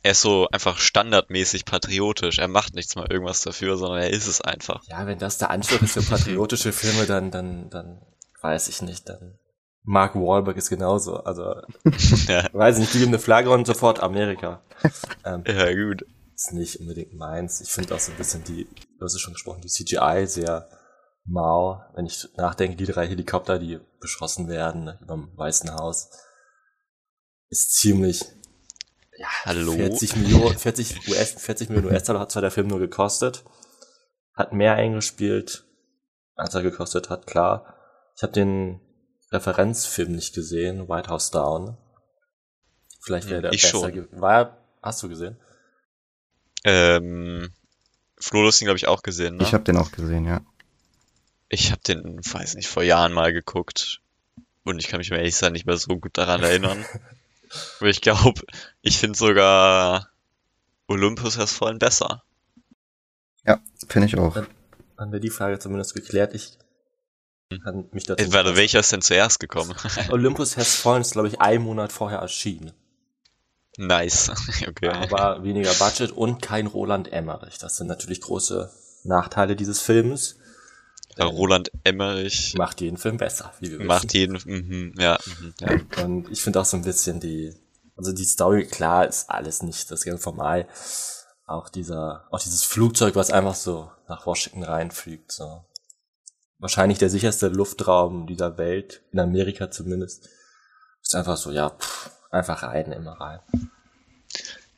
[0.07, 2.39] er ist so einfach standardmäßig patriotisch.
[2.39, 4.85] Er macht nichts mal irgendwas dafür, sondern er ist es einfach.
[4.87, 8.01] Ja, wenn das der Anspruch ist für patriotische Filme, dann, dann, dann
[8.41, 9.37] weiß ich nicht, dann.
[9.83, 11.17] Mark Wahlberg ist genauso.
[11.17, 11.43] Also,
[12.29, 14.63] ja, weiß ich nicht, die geben eine Flagge und sofort Amerika.
[15.25, 16.05] ähm, ja, gut.
[16.37, 17.61] ist nicht unbedingt meins.
[17.61, 20.69] Ich finde auch so ein bisschen die, du hast es schon gesprochen, die CGI sehr
[21.25, 21.81] mau.
[21.97, 26.11] Wenn ich nachdenke, die drei Helikopter, die beschossen werden über dem Weißen Haus,
[27.49, 28.25] ist ziemlich,
[29.19, 29.73] ja, Hallo?
[29.73, 33.45] 40 Millionen, 40 US, 40 Millionen US-Dollar hat zwar der Film nur gekostet,
[34.35, 35.65] hat mehr eingespielt,
[36.35, 37.75] als er gekostet hat, klar.
[38.17, 38.81] Ich habe den
[39.33, 41.77] Referenzfilm nicht gesehen, White House Down.
[43.01, 44.21] Vielleicht wäre der ich besser schon.
[44.21, 45.39] War, hast du gesehen?
[46.65, 47.53] Ähm,
[48.19, 49.43] Flo, du hast ihn, glaube ich, auch gesehen, ne?
[49.43, 50.41] Ich habe den auch gesehen, ja.
[51.49, 54.01] Ich habe den, weiß nicht, vor Jahren mal geguckt.
[54.65, 56.85] Und ich kann mich, ehrlich sein, nicht mehr so gut daran erinnern.
[57.81, 58.41] Aber ich glaube,
[58.83, 60.09] ich finde sogar
[60.89, 62.23] Olympus Has Fallen besser.
[63.47, 64.37] Ja, finde ich auch.
[64.99, 66.35] Haben wir die Frage zumindest geklärt.
[66.35, 66.59] Ich
[67.63, 68.33] kann mich dazu.
[68.33, 69.75] Warte, welcher ist denn zuerst gekommen?
[70.11, 72.73] Olympus Has Fallen ist, glaube ich, einen Monat vorher erschienen.
[73.77, 74.33] nice.
[74.69, 74.89] Okay.
[74.89, 77.59] Aber weniger Budget und kein Roland Emmerich.
[77.59, 78.71] Das sind natürlich große
[79.05, 80.39] Nachteile dieses Films.
[81.19, 84.17] Ja, Roland Emmerich Macht jeden Film besser, wie wir macht wissen.
[84.17, 86.05] jeden, mhm, ja, mhm, ja.
[86.05, 87.55] Und ich finde auch so ein bisschen die,
[87.97, 90.67] also die Story, klar, ist alles nicht das vom Ei.
[91.47, 95.65] Auch dieser, auch dieses Flugzeug, was einfach so nach Washington reinfliegt, so.
[96.59, 100.29] Wahrscheinlich der sicherste Luftraum dieser Welt, in Amerika zumindest.
[101.03, 103.41] Ist einfach so, ja, pff, einfach rein, immer rein.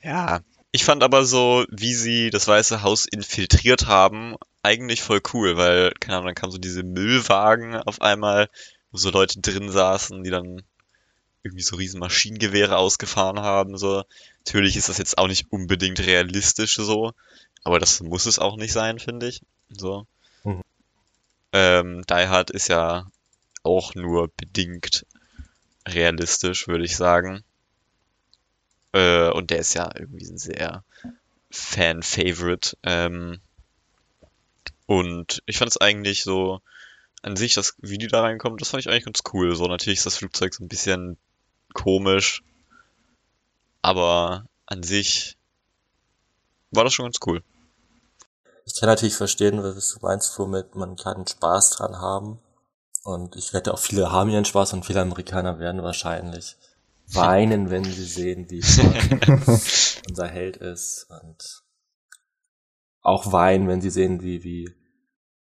[0.02, 4.36] Ja, ich fand aber so, wie sie das Weiße Haus infiltriert haben,
[4.68, 8.50] eigentlich voll cool, weil, keine Ahnung, dann kamen so diese Müllwagen auf einmal,
[8.92, 10.62] wo so Leute drin saßen, die dann
[11.42, 14.04] irgendwie so riesen Maschinengewehre ausgefahren haben, so.
[14.44, 17.12] Natürlich ist das jetzt auch nicht unbedingt realistisch so,
[17.64, 20.06] aber das muss es auch nicht sein, finde ich, so.
[20.44, 20.62] Mhm.
[21.52, 23.10] Ähm, Die Hard ist ja
[23.62, 25.06] auch nur bedingt
[25.86, 27.42] realistisch, würde ich sagen.
[28.92, 30.84] Äh, und der ist ja irgendwie ein sehr
[31.50, 32.76] Fan-Favorite.
[32.82, 33.40] Ähm,
[34.88, 36.62] und ich fand es eigentlich so
[37.20, 39.54] an sich, das Video da reinkommt, das fand ich eigentlich ganz cool.
[39.54, 41.18] So, natürlich ist das Flugzeug so ein bisschen
[41.74, 42.42] komisch,
[43.82, 45.36] aber an sich
[46.70, 47.42] war das schon ganz cool.
[48.64, 52.38] Ich kann natürlich verstehen, was du meinst, Flo, mit man kann Spaß dran haben.
[53.02, 56.56] Und ich wette auch viele haben ihren Spaß und viele Amerikaner werden wahrscheinlich
[57.08, 58.62] weinen, wenn sie sehen, wie
[60.08, 61.08] unser Held ist.
[61.10, 61.62] Und
[63.02, 64.77] auch weinen, wenn sie sehen, wie, wie,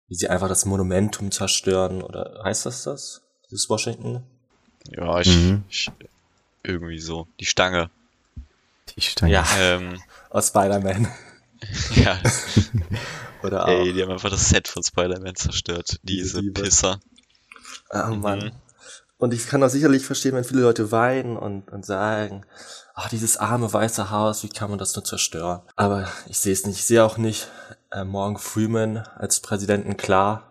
[0.08, 2.02] wie sie einfach das Monumentum zerstören.
[2.02, 3.22] Oder heißt das das?
[3.50, 4.22] Dieses Washington?
[4.90, 5.64] Ja, ich, Mhm.
[5.68, 5.90] ich
[6.62, 7.26] irgendwie so.
[7.40, 7.90] Die Stange.
[8.96, 9.32] Die Stange.
[9.32, 9.46] Ja.
[9.58, 11.08] Ähm, aus Spider-Man.
[11.96, 12.16] Ja,
[13.42, 13.68] Oder auch.
[13.68, 15.98] ey, die haben einfach das Set von Spider-Man zerstört.
[16.04, 16.62] Diese Liebe.
[16.62, 17.00] Pisser.
[17.90, 18.38] Oh Mann.
[18.38, 18.52] Mhm.
[19.18, 22.44] Und ich kann auch sicherlich verstehen, wenn viele Leute weinen und, und sagen,
[22.94, 25.62] ach, dieses arme weiße Haus, wie kann man das nur zerstören?
[25.74, 26.78] Aber ich sehe es nicht.
[26.78, 27.48] Ich sehe auch nicht
[27.90, 30.44] äh, Morgan Freeman als Präsidenten klar.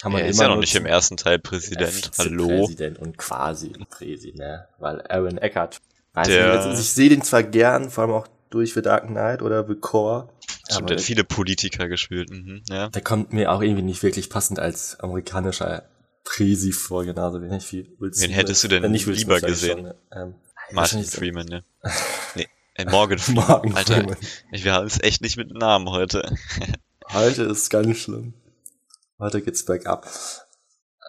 [0.00, 2.10] Kann Er ist ja noch nicht im ersten Teil Präsident.
[2.18, 2.48] Hallo.
[2.48, 4.68] Vizepräsident und quasi Präsident, ne?
[4.78, 5.80] Weil Aaron Eckhart,
[6.12, 9.06] weiß Der- nicht, also ich sehe den zwar gern, vor allem auch durch The Dark
[9.06, 10.28] Knight oder The Core,
[10.70, 12.28] Stimmt, der hat viele Politiker gespielt.
[12.30, 12.88] Mhm, ja.
[12.88, 15.84] der kommt mir auch irgendwie nicht wirklich passend als amerikanischer
[16.24, 19.78] Präsi vor, genauso wenig wie Will Wen hättest du denn Äh, nicht lieber Smith, gesehen?
[19.78, 20.34] schon, ähm,
[20.72, 21.64] Martin Freeman, ne?
[22.34, 23.46] nee, äh, Morgan Freeman.
[23.48, 24.16] Morgan Alter, Freeman.
[24.50, 26.34] wir haben es echt nicht mit Namen heute.
[27.12, 28.34] Heute ist ganz schlimm.
[29.18, 30.08] Heute geht's bergab.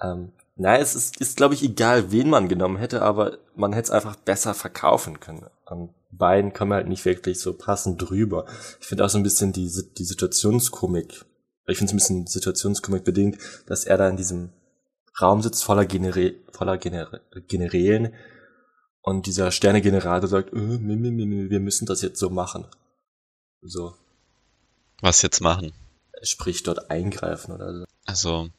[0.01, 3.85] Ähm, na, es ist, ist glaube ich, egal, wen man genommen hätte, aber man hätte
[3.85, 5.47] es einfach besser verkaufen können.
[5.65, 8.45] Und beiden kommen halt nicht wirklich so passend drüber.
[8.79, 11.25] Ich finde auch so ein bisschen die, die Situationskomik.
[11.67, 14.51] Ich finde es ein bisschen Situationskomik bedingt, dass er da in diesem
[15.21, 18.13] Raum sitzt voller, Genere voller Gener Generälen
[19.01, 22.67] und dieser Sternegenerator sagt, äh, wir müssen das jetzt so machen.
[23.61, 23.95] So,
[25.01, 25.73] Was jetzt machen?
[26.23, 27.85] sprich dort eingreifen oder so.
[28.05, 28.49] Also,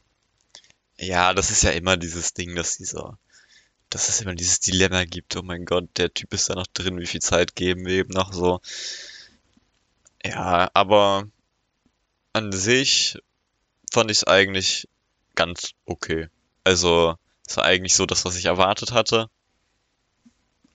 [0.98, 3.18] ja, das ist ja immer dieses Ding, dass dieser,
[3.90, 5.37] dass es immer dieses Dilemma gibt.
[5.37, 8.09] Oh mein Gott, der Typ ist da noch drin, wie viel Zeit geben wir ihm
[8.09, 8.61] noch so.
[10.24, 11.29] Ja, aber
[12.33, 13.18] an sich
[13.92, 14.88] fand ich es eigentlich
[15.35, 16.29] ganz okay.
[16.64, 19.29] Also, es war eigentlich so das, was ich erwartet hatte.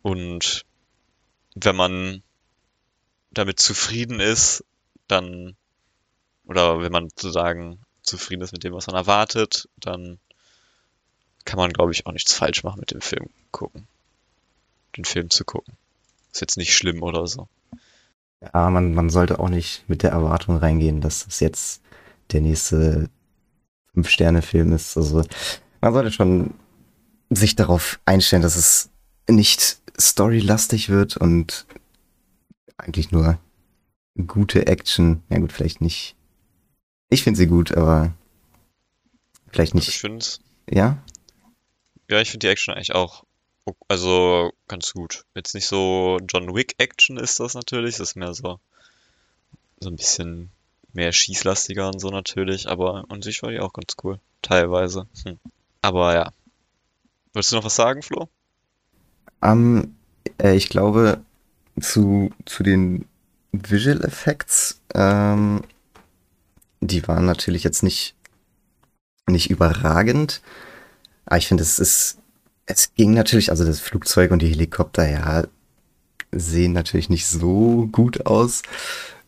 [0.04, 0.66] Und
[1.56, 2.22] wenn man
[3.32, 4.64] damit zufrieden ist,
[5.08, 5.56] dann,
[6.46, 10.20] oder wenn man sozusagen zufrieden ist mit dem, was man erwartet, dann
[11.46, 13.88] kann man, glaube ich, auch nichts falsch machen mit dem Film gucken.
[14.96, 15.74] Den Film zu gucken.
[16.32, 17.48] Ist jetzt nicht schlimm oder so.
[18.42, 21.82] Ja, man, man sollte auch nicht mit der Erwartung reingehen, dass das jetzt
[22.32, 23.10] der nächste
[23.94, 24.98] Fünf-Sterne-Film ist.
[24.98, 25.24] Also
[25.80, 26.54] man sollte schon
[27.30, 28.90] sich darauf einstellen, dass es
[29.30, 31.66] nicht storylastig wird und
[32.78, 33.38] eigentlich nur
[34.28, 35.24] gute Action.
[35.30, 36.16] Ja gut, vielleicht nicht.
[37.10, 38.14] Ich finde sie gut, aber
[39.52, 40.00] vielleicht Ich nicht.
[40.00, 40.26] finde
[40.70, 40.98] Ja?
[42.10, 43.24] ja, ich finde die Action eigentlich auch,
[43.88, 45.26] also ganz gut.
[45.36, 48.60] Jetzt nicht so John Wick Action ist das natürlich, das ist mehr so,
[49.80, 50.50] so ein bisschen
[50.94, 54.20] mehr schießlastiger und so natürlich, aber an sich war die auch ganz cool.
[54.42, 55.08] Teilweise.
[55.24, 55.40] Hm.
[55.82, 56.32] Aber ja.
[57.34, 58.30] Wolltest du noch was sagen, Flo?
[59.44, 59.96] Ähm,
[60.42, 61.22] äh, ich glaube,
[61.80, 63.06] zu, zu den
[63.52, 65.62] Visual Effects, ähm,
[66.82, 68.16] die waren natürlich jetzt nicht,
[69.28, 70.42] nicht überragend.
[71.26, 72.18] Aber ich finde, es ist,
[72.66, 75.44] es ging natürlich, also das Flugzeug und die Helikopter, ja,
[76.32, 78.64] sehen natürlich nicht so gut aus.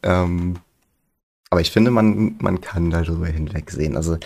[0.04, 0.60] Ähm,
[1.50, 3.96] aber ich finde, man, man kann darüber hinwegsehen.
[3.96, 4.18] Also,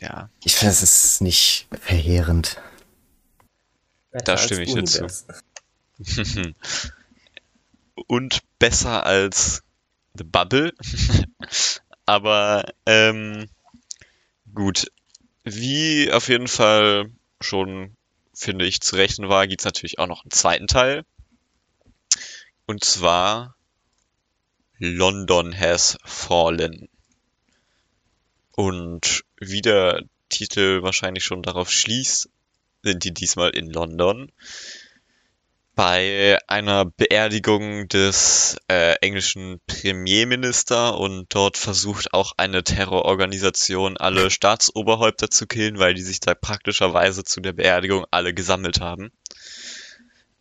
[0.00, 2.60] Ja, ich finde, es ist nicht verheerend.
[4.22, 5.06] Da stimme ich dir zu.
[8.06, 9.62] Und besser als
[10.14, 10.72] The Bubble.
[12.06, 13.48] Aber ähm,
[14.54, 14.90] gut,
[15.42, 17.96] wie auf jeden Fall schon,
[18.32, 21.04] finde ich, zu rechnen war, gibt's natürlich auch noch einen zweiten Teil.
[22.66, 23.56] Und zwar
[24.78, 26.88] London has fallen.
[28.52, 32.28] Und wie der Titel wahrscheinlich schon darauf schließt,
[32.84, 34.30] sind die diesmal in London
[35.74, 45.30] bei einer Beerdigung des äh, englischen Premierminister und dort versucht auch eine Terrororganisation alle Staatsoberhäupter
[45.30, 49.10] zu killen, weil die sich da praktischerweise zu der Beerdigung alle gesammelt haben.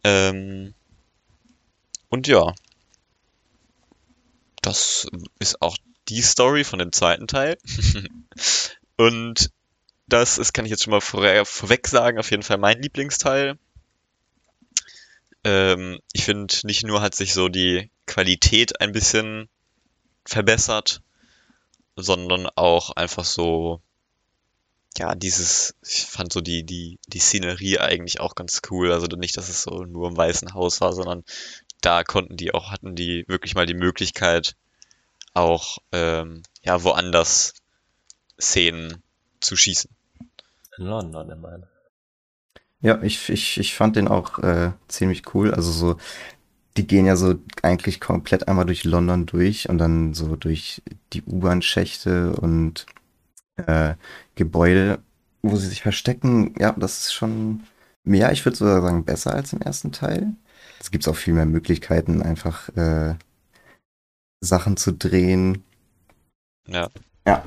[0.04, 0.76] Ähm,
[2.10, 2.54] und ja,
[4.62, 5.08] das
[5.40, 5.78] ist auch
[6.10, 7.58] die Story von dem zweiten Teil.
[8.98, 9.50] und
[10.14, 13.58] das ist, kann ich jetzt schon mal vor, vorweg sagen, auf jeden Fall mein Lieblingsteil.
[15.44, 19.50] Ähm, ich finde, nicht nur hat sich so die Qualität ein bisschen
[20.24, 21.02] verbessert,
[21.96, 23.82] sondern auch einfach so,
[25.00, 28.92] ja, dieses, ich fand so die, die, die Szenerie eigentlich auch ganz cool.
[28.92, 31.24] Also nicht, dass es so nur im Weißen Haus war, sondern
[31.82, 34.56] da konnten die auch, hatten die wirklich mal die Möglichkeit,
[35.34, 37.56] auch, ähm, ja, woanders
[38.40, 39.02] Szenen
[39.40, 39.90] zu schießen.
[40.78, 41.68] In London, meine.
[42.82, 45.54] Ja, ich, ich, ich fand den auch äh, ziemlich cool.
[45.54, 45.98] Also so,
[46.76, 50.82] die gehen ja so eigentlich komplett einmal durch London durch und dann so durch
[51.14, 52.86] die U-Bahn-Schächte und
[53.56, 53.96] äh,
[54.36, 55.00] Gebäude,
[55.42, 56.56] wo sie sich verstecken.
[56.60, 57.64] Ja, das ist schon,
[58.06, 60.34] ja, ich würde sogar sagen, besser als im ersten Teil.
[60.80, 63.16] Es gibt auch viel mehr Möglichkeiten, einfach äh,
[64.42, 65.64] Sachen zu drehen.
[66.68, 66.90] Ja.
[67.26, 67.44] Ja.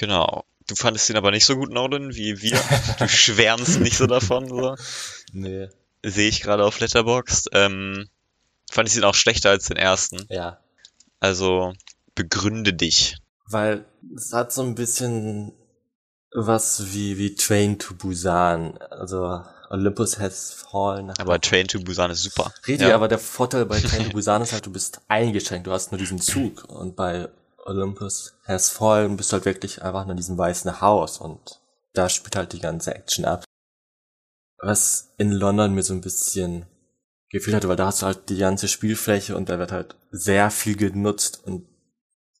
[0.00, 0.44] Genau.
[0.66, 2.58] Du fandest ihn aber nicht so gut, Nolan, wie wir.
[2.98, 4.76] Du schwärmst nicht so davon, so.
[5.32, 5.68] Nee.
[6.02, 7.50] Sehe ich gerade auf Letterboxd.
[7.52, 8.08] Ähm,
[8.70, 10.24] fand ich ihn auch schlechter als den ersten.
[10.30, 10.58] Ja.
[11.18, 11.74] Also,
[12.14, 13.18] begründe dich.
[13.46, 13.84] Weil
[14.16, 15.52] es hat so ein bisschen
[16.32, 18.78] was wie, wie Train to Busan.
[18.90, 21.10] Also Olympus has fallen.
[21.18, 22.54] Aber Train to Busan ist super.
[22.66, 22.94] Richtig, Ja.
[22.94, 25.98] aber der Vorteil bei Train to Busan ist halt, du bist eingeschränkt, du hast nur
[25.98, 26.64] diesen Zug.
[26.64, 27.28] Und bei
[27.64, 31.60] Olympus has fallen bist halt wirklich einfach nur in diesem weißen Haus und
[31.92, 33.44] da spielt halt die ganze Action ab.
[34.58, 36.66] Was in London mir so ein bisschen
[37.30, 40.50] gefehlt hatte, weil da hast du halt die ganze Spielfläche und da wird halt sehr
[40.50, 41.66] viel genutzt und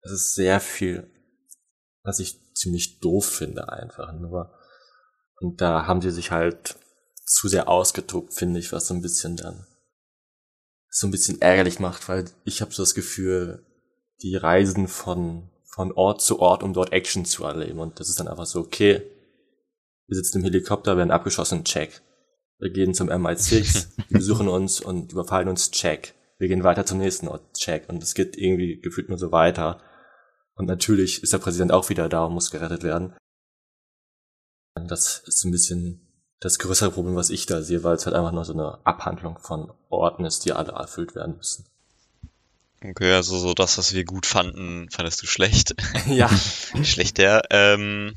[0.02, 1.10] es ist sehr viel,
[2.02, 4.52] was ich ziemlich doof finde einfach nur.
[5.40, 6.76] Und da haben die sich halt
[7.24, 9.66] zu sehr ausgetobt, finde ich, was so ein bisschen dann
[10.90, 13.64] so ein bisschen ärgerlich macht, weil ich habe so das Gefühl,
[14.22, 18.18] die reisen von von Ort zu Ort, um dort Action zu erleben und das ist
[18.18, 19.02] dann einfach so okay.
[20.06, 22.02] Wir sitzen im Helikopter, werden abgeschossen, check.
[22.58, 26.14] Wir gehen zum MI6, die besuchen uns und überfallen uns, check.
[26.38, 27.88] Wir gehen weiter zum nächsten Ort, check.
[27.88, 29.80] Und es geht irgendwie gefühlt nur so weiter.
[30.54, 33.16] Und natürlich ist der Präsident auch wieder da und muss gerettet werden.
[34.74, 36.08] Und das ist ein bisschen
[36.40, 39.38] das größere Problem, was ich da sehe, weil es halt einfach nur so eine Abhandlung
[39.38, 41.66] von Orten ist, die alle erfüllt werden müssen.
[42.82, 45.74] Okay, also so das, was wir gut fanden, fandest du schlecht.
[46.06, 46.28] ja.
[46.82, 47.42] Schlechter.
[47.50, 48.16] Ähm,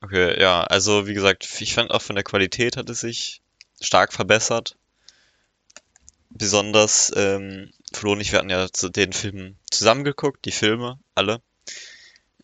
[0.00, 3.40] okay, ja, also wie gesagt, ich fand auch von der Qualität hat es sich
[3.80, 4.76] stark verbessert.
[6.30, 11.40] Besonders, ähm, Flo und ich, wir hatten ja zu den Filmen zusammengeguckt, die Filme, alle.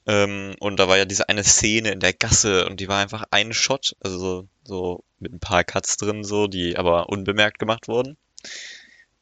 [0.07, 3.25] Ähm, und da war ja diese eine Szene in der Gasse und die war einfach
[3.31, 7.89] ein Shot, also so, so mit ein paar Cuts drin, so, die aber unbemerkt gemacht
[7.89, 8.17] wurden.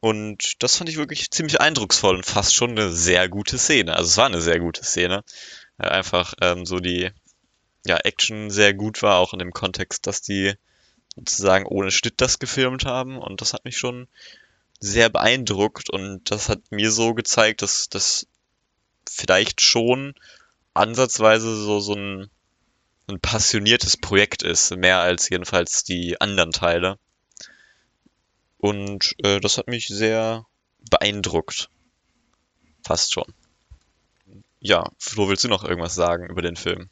[0.03, 3.95] Und das fand ich wirklich ziemlich eindrucksvoll und fast schon eine sehr gute Szene.
[3.95, 5.23] Also es war eine sehr gute Szene.
[5.77, 7.09] Weil einfach ähm, so die
[7.85, 10.55] ja, Action sehr gut war, auch in dem Kontext, dass die
[11.15, 13.17] sozusagen ohne Schnitt das gefilmt haben.
[13.17, 14.09] Und das hat mich schon
[14.77, 18.27] sehr beeindruckt und das hat mir so gezeigt, dass das
[19.09, 20.15] vielleicht schon
[20.73, 22.29] ansatzweise so, so ein,
[23.07, 26.99] ein passioniertes Projekt ist, mehr als jedenfalls die anderen Teile.
[28.63, 30.45] Und äh, das hat mich sehr
[30.89, 31.69] beeindruckt.
[32.81, 33.25] Fast schon.
[34.61, 36.89] Ja, Flo, willst du noch irgendwas sagen über den Film?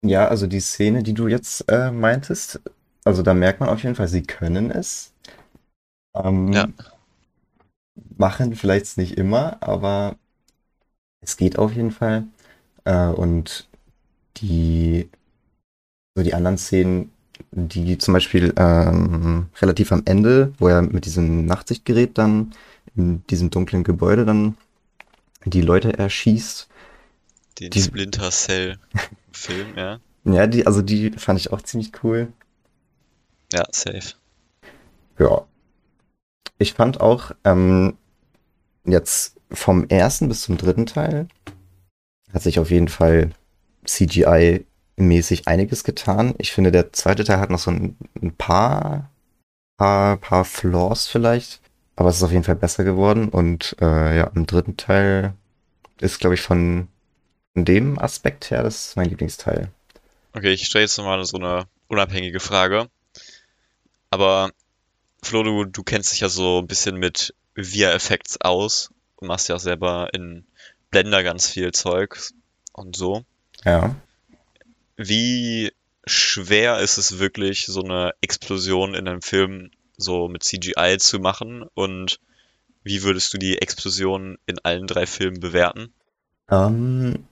[0.00, 2.60] Ja, also die Szene, die du jetzt äh, meintest,
[3.04, 5.12] also da merkt man auf jeden Fall, sie können es.
[6.14, 6.68] Ähm, Ja.
[8.16, 10.16] Machen vielleicht nicht immer, aber
[11.20, 12.24] es geht auf jeden Fall.
[12.84, 13.68] Äh, und
[14.38, 15.10] die,
[16.14, 17.12] so die anderen Szenen,
[17.50, 22.52] die zum Beispiel ähm, relativ am Ende, wo er mit diesem Nachtsichtgerät dann
[22.96, 24.56] in diesem dunklen Gebäude dann
[25.44, 26.68] die Leute erschießt.
[27.60, 28.78] Den Die- Splinter Cell
[29.32, 30.00] Film, ja.
[30.24, 32.28] Ja, die, also die fand ich auch ziemlich cool.
[33.52, 34.14] Ja, safe.
[35.18, 35.46] Ja.
[36.58, 37.96] Ich fand auch ähm,
[38.84, 41.28] jetzt vom ersten bis zum dritten Teil
[42.34, 43.30] hat sich auf jeden Fall
[44.98, 46.34] CGI-mäßig einiges getan.
[46.38, 49.10] Ich finde, der zweite Teil hat noch so ein, ein paar,
[49.76, 51.60] paar, paar Flaws vielleicht,
[51.96, 53.28] aber es ist auf jeden Fall besser geworden.
[53.28, 55.34] Und äh, ja, im dritten Teil
[56.00, 56.88] ist, glaube ich, von,
[57.54, 59.68] dem Aspekt her, das ist mein Lieblingsteil.
[60.32, 62.88] Okay, ich stelle jetzt nochmal so eine unabhängige Frage.
[64.10, 64.50] Aber
[65.22, 69.58] Flo, du, du kennst dich ja so ein bisschen mit VR-Effects aus und machst ja
[69.58, 70.46] selber in
[70.90, 72.16] Blender ganz viel Zeug
[72.72, 73.24] und so.
[73.64, 73.96] Ja.
[74.98, 75.72] Wie
[76.04, 81.62] schwer ist es wirklich, so eine Explosion in einem Film so mit CGI zu machen?
[81.74, 82.20] Und
[82.82, 85.92] wie würdest du die Explosion in allen drei Filmen bewerten?
[86.50, 87.24] Ähm,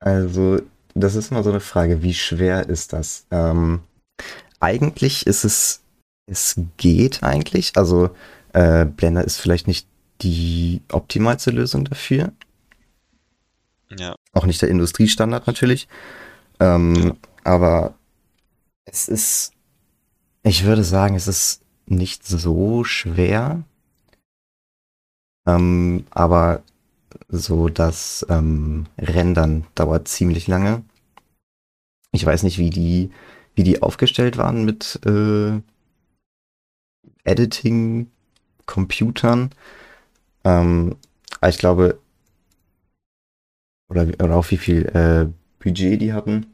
[0.00, 0.60] also,
[0.94, 3.26] das ist immer so eine Frage, wie schwer ist das?
[3.30, 3.80] Ähm,
[4.58, 5.82] eigentlich ist es,
[6.26, 7.76] es geht eigentlich.
[7.76, 8.10] Also,
[8.52, 9.86] äh, Blender ist vielleicht nicht
[10.22, 12.32] die optimalste Lösung dafür.
[13.96, 15.88] Ja, Auch nicht der Industriestandard natürlich.
[16.60, 17.94] Ähm, aber
[18.84, 19.52] es ist,
[20.42, 23.64] ich würde sagen, es ist nicht so schwer.
[25.46, 26.62] Ähm, aber
[27.28, 30.84] so das ähm, Rendern dauert ziemlich lange.
[32.12, 33.10] Ich weiß nicht, wie die,
[33.54, 35.60] wie die aufgestellt waren mit äh,
[37.24, 39.50] Editing-Computern.
[40.44, 40.96] Ähm,
[41.40, 41.98] aber ich glaube,
[43.88, 45.26] oder, oder auch wie viel äh,
[45.58, 46.49] Budget die hatten.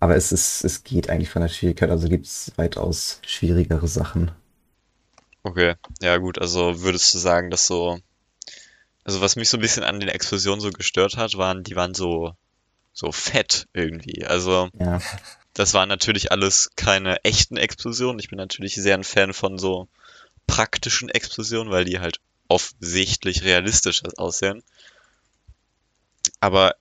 [0.00, 4.32] Aber es ist, es geht eigentlich von der Schwierigkeit, also gibt es weitaus schwierigere Sachen.
[5.42, 7.98] Okay, ja gut, also würdest du sagen, dass so,
[9.04, 11.94] also was mich so ein bisschen an den Explosionen so gestört hat, waren, die waren
[11.94, 12.34] so,
[12.94, 14.24] so fett irgendwie.
[14.24, 15.00] Also Ja.
[15.52, 18.18] das waren natürlich alles keine echten Explosionen.
[18.20, 19.88] Ich bin natürlich sehr ein Fan von so
[20.46, 24.62] praktischen Explosionen, weil die halt offensichtlich realistisch aussehen.
[26.40, 26.74] Aber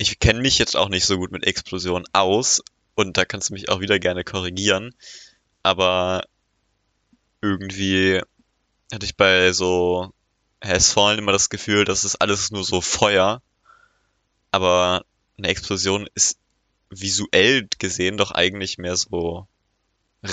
[0.00, 2.62] ich kenne mich jetzt auch nicht so gut mit Explosionen aus
[2.94, 4.94] und da kannst du mich auch wieder gerne korrigieren.
[5.62, 6.24] Aber
[7.42, 8.22] irgendwie
[8.90, 10.14] hatte ich bei so
[10.64, 13.42] Has Fallen immer das Gefühl, das ist alles nur so Feuer.
[14.52, 15.04] Aber
[15.36, 16.38] eine Explosion ist
[16.88, 19.46] visuell gesehen doch eigentlich mehr so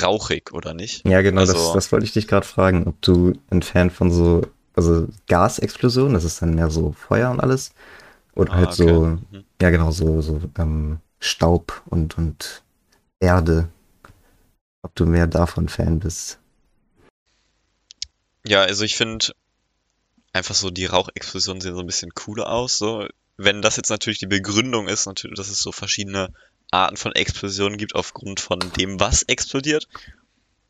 [0.02, 1.06] rauchig, oder nicht?
[1.06, 4.12] Ja, genau, das, Also- das wollte ich dich gerade fragen, ob du ein Fan von
[4.12, 4.44] so,
[4.76, 7.72] also Gasexplosionen, das ist dann mehr so Feuer und alles,
[8.34, 8.84] oder Ah, halt okay.
[8.84, 9.44] so, Mhm.
[9.62, 12.64] Ja genau, so, so ähm, Staub und, und
[13.20, 13.70] Erde.
[14.82, 16.40] Ob du mehr davon Fan bist.
[18.46, 19.34] Ja, also ich finde
[20.32, 22.78] einfach so die Rauchexplosionen sehen so ein bisschen cooler aus.
[22.78, 26.34] So, wenn das jetzt natürlich die Begründung ist, natürlich, dass es so verschiedene
[26.72, 29.88] Arten von Explosionen gibt aufgrund von dem, was explodiert,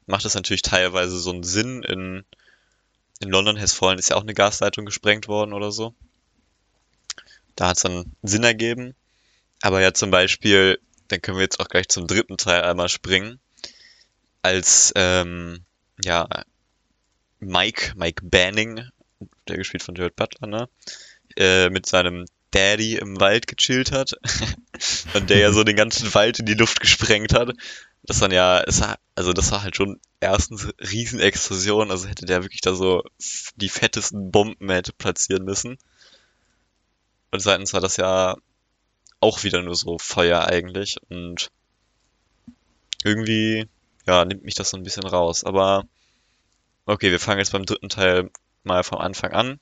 [0.06, 1.84] macht das natürlich teilweise so einen Sinn.
[1.84, 2.24] In,
[3.20, 5.94] in London Has Fallen ist ja auch eine Gasleitung gesprengt worden oder so.
[7.58, 8.96] Da hat es dann Sinn ergeben.
[9.62, 10.80] Aber ja zum Beispiel,
[11.10, 13.40] dann können wir jetzt auch gleich zum dritten Teil einmal springen.
[14.42, 15.66] Als ähm,
[16.02, 16.28] ja
[17.40, 18.88] Mike, Mike Banning,
[19.48, 20.70] der gespielt von Jared Butler, ne?
[21.36, 24.14] Äh, mit seinem Daddy im Wald gechillt hat
[25.14, 27.52] und der ja so den ganzen Wald in die Luft gesprengt hat.
[28.04, 28.64] Das dann ja,
[29.16, 33.04] also das war halt schon erstens Riesenexplosion, also hätte der wirklich da so
[33.56, 35.78] die fettesten Bomben hätte platzieren müssen.
[37.32, 38.36] Und zweitens war das ja
[39.20, 41.50] auch wieder nur so Feuer eigentlich und
[43.04, 43.68] irgendwie,
[44.06, 45.44] ja, nimmt mich das so ein bisschen raus.
[45.44, 45.86] Aber
[46.90, 48.30] Okay, wir fangen jetzt beim dritten Teil
[48.64, 49.60] mal vom Anfang an.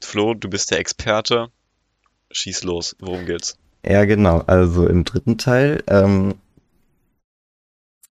[0.00, 1.48] Flo, du bist der Experte.
[2.30, 3.58] Schieß los, worum geht's?
[3.84, 4.38] Ja, genau.
[4.46, 6.36] Also im dritten Teil ähm,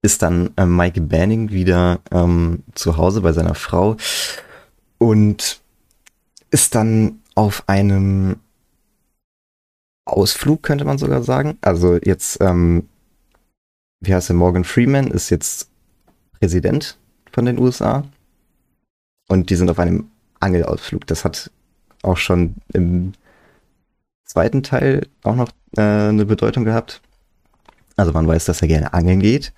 [0.02, 3.96] ist dann äh, Mike Banning wieder ähm, zu Hause bei seiner Frau
[4.98, 5.62] und
[6.50, 8.38] ist dann auf einem
[10.06, 11.58] Ausflug, könnte man sogar sagen.
[11.62, 12.90] Also jetzt, ähm,
[14.02, 15.70] wie heißt er, Morgan Freeman ist jetzt
[16.40, 16.98] Präsident
[17.32, 18.04] von den USA
[19.28, 20.10] und die sind auf einem
[20.40, 21.08] Angelausflug.
[21.08, 21.52] Das hat
[22.02, 23.14] auch schon im
[24.26, 27.02] zweiten Teil auch noch äh, eine Bedeutung gehabt.
[27.96, 29.54] Also man weiß, dass er gerne angeln geht.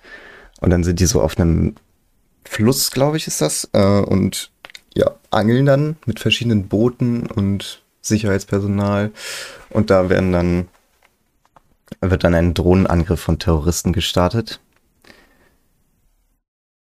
[0.60, 1.74] Und dann sind die so auf einem
[2.44, 3.68] Fluss, glaube ich, ist das.
[3.72, 4.50] Äh, und
[4.94, 9.12] ja, angeln dann mit verschiedenen Booten und Sicherheitspersonal.
[9.70, 10.68] Und da werden dann
[12.00, 14.60] wird dann ein Drohnenangriff von Terroristen gestartet.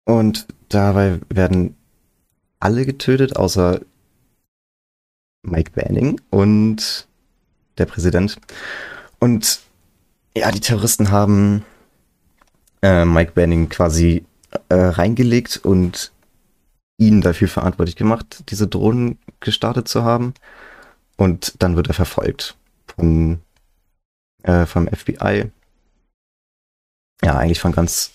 [0.05, 1.75] Und dabei werden
[2.59, 3.81] alle getötet, außer
[5.43, 7.07] Mike Banning und
[7.77, 8.37] der Präsident.
[9.19, 9.61] Und
[10.35, 11.63] ja, die Terroristen haben
[12.81, 14.25] äh, Mike Banning quasi
[14.69, 16.11] äh, reingelegt und
[16.99, 20.33] ihn dafür verantwortlich gemacht, diese Drohnen gestartet zu haben.
[21.17, 22.55] Und dann wird er verfolgt
[22.95, 23.41] von,
[24.43, 25.51] äh, vom FBI.
[27.23, 28.11] Ja, eigentlich von ganz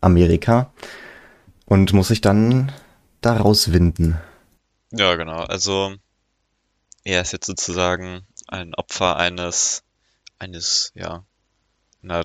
[0.00, 0.70] Amerika.
[1.64, 2.70] Und muss sich dann
[3.20, 4.20] da rauswinden.
[4.90, 5.38] Ja, genau.
[5.44, 5.94] Also,
[7.04, 9.82] er ist jetzt sozusagen ein Opfer eines,
[10.38, 11.24] eines, ja,
[12.02, 12.24] einer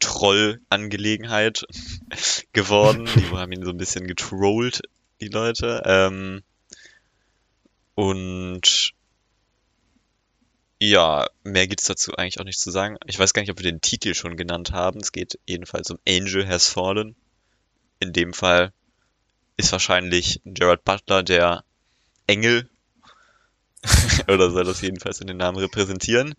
[0.00, 1.64] Troll-Angelegenheit
[2.52, 3.08] geworden.
[3.14, 4.82] Die haben ihn so ein bisschen getrollt,
[5.22, 5.82] die Leute.
[5.86, 6.42] Ähm,
[7.94, 8.92] und
[10.78, 12.96] ja, mehr gibt's dazu eigentlich auch nicht zu sagen.
[13.06, 15.00] Ich weiß gar nicht, ob wir den Titel schon genannt haben.
[15.00, 17.14] Es geht jedenfalls um Angel Has Fallen.
[18.00, 18.72] In dem Fall
[19.56, 21.64] ist wahrscheinlich Gerard Butler der
[22.26, 22.68] Engel.
[24.28, 26.34] Oder soll das jedenfalls in den Namen repräsentieren.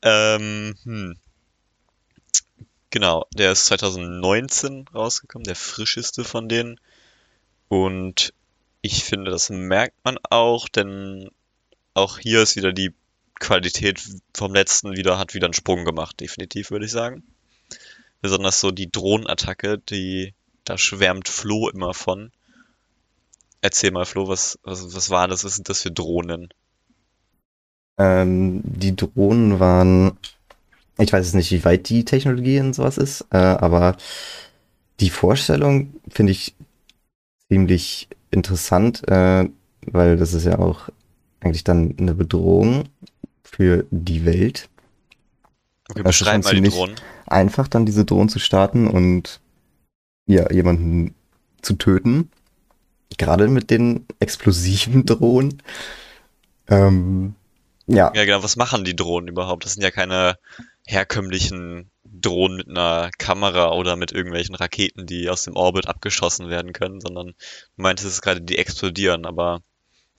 [0.00, 1.16] Ähm, hm.
[2.88, 6.80] Genau, der ist 2019 rausgekommen, der frischeste von denen.
[7.68, 8.32] Und
[8.82, 11.30] ich finde, das merkt man auch, denn
[11.94, 12.92] auch hier ist wieder die
[13.40, 14.02] Qualität
[14.34, 17.22] vom letzten wieder, hat wieder einen Sprung gemacht, definitiv, würde ich sagen.
[18.20, 20.34] Besonders so die Drohnenattacke, die,
[20.64, 22.30] da schwärmt Flo immer von.
[23.60, 25.44] Erzähl mal, Flo, was, was, was war das?
[25.44, 26.48] Was sind das für Drohnen?
[27.96, 30.18] Ähm, die Drohnen waren,
[30.98, 33.96] ich weiß jetzt nicht, wie weit die Technologie in sowas ist, äh, aber
[35.00, 36.54] die Vorstellung finde ich
[37.48, 39.48] ziemlich interessant, äh,
[39.86, 40.88] weil das ist ja auch
[41.40, 42.84] eigentlich dann eine Bedrohung
[43.42, 44.68] für die Welt.
[45.90, 46.94] Okay, Das ist beschreib schon ziemlich- Drohnen.
[47.26, 49.40] Einfach dann diese Drohnen zu starten und
[50.26, 51.14] ja, jemanden
[51.62, 52.30] zu töten.
[53.18, 55.62] gerade mit den explosiven Drohnen.
[56.68, 57.34] Ähm,
[57.86, 58.10] ja.
[58.14, 58.42] Ja, genau.
[58.42, 59.64] Was machen die Drohnen überhaupt?
[59.64, 60.36] Das sind ja keine
[60.86, 61.90] herkömmlichen
[62.24, 67.00] Drohnen mit einer Kamera oder mit irgendwelchen Raketen, die aus dem Orbit abgeschossen werden können,
[67.00, 69.62] sondern du meintest es gerade, die explodieren, aber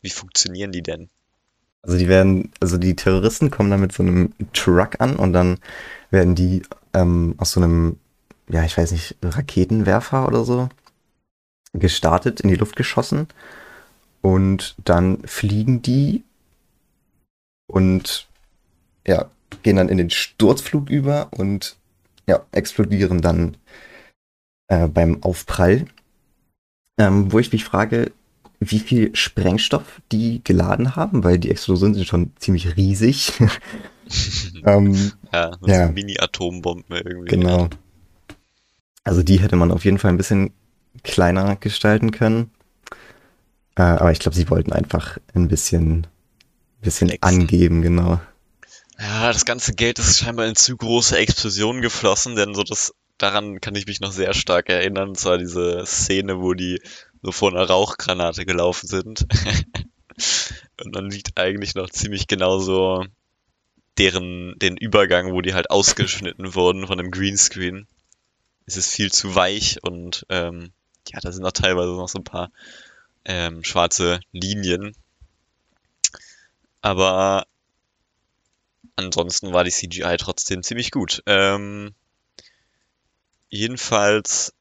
[0.01, 1.09] wie funktionieren die denn?
[1.81, 5.59] Also die werden, also die Terroristen kommen dann mit so einem Truck an und dann
[6.09, 7.99] werden die ähm, aus so einem,
[8.49, 10.69] ja, ich weiß nicht, Raketenwerfer oder so
[11.73, 13.27] gestartet, in die Luft geschossen
[14.21, 16.23] und dann fliegen die
[17.67, 18.27] und
[19.05, 19.29] ja,
[19.61, 21.77] gehen dann in den Sturzflug über und
[22.27, 23.57] ja, explodieren dann
[24.67, 25.85] äh, beim Aufprall.
[26.97, 28.11] Ähm, wo ich mich frage,
[28.59, 33.33] wie viel Sprengstoff die geladen haben, weil die Explosionen sind schon ziemlich riesig.
[34.65, 35.91] ähm, ja, ja.
[35.91, 37.29] Mini-Atombomben irgendwie.
[37.29, 37.69] Genau.
[39.03, 40.51] Also die hätte man auf jeden Fall ein bisschen
[41.03, 42.51] kleiner gestalten können.
[43.75, 46.07] Äh, aber ich glaube, sie wollten einfach ein bisschen,
[46.81, 48.19] bisschen angeben, genau.
[48.97, 53.59] Ja, das ganze Geld ist scheinbar in zu große Explosionen geflossen, denn so das, daran
[53.59, 55.09] kann ich mich noch sehr stark erinnern.
[55.09, 56.81] Und zwar diese Szene, wo die
[57.21, 59.27] so vor einer Rauchgranate gelaufen sind.
[60.83, 63.03] Und man sieht eigentlich noch ziemlich genau so
[63.97, 67.87] deren, den Übergang, wo die halt ausgeschnitten wurden von dem Greenscreen.
[68.65, 70.71] Es ist viel zu weich und ähm,
[71.07, 72.51] ja, da sind auch teilweise noch so ein paar
[73.23, 74.95] ähm, schwarze Linien.
[76.81, 77.45] Aber
[78.95, 81.21] ansonsten war die CGI trotzdem ziemlich gut.
[81.25, 81.93] Ähm,
[83.49, 84.53] jedenfalls,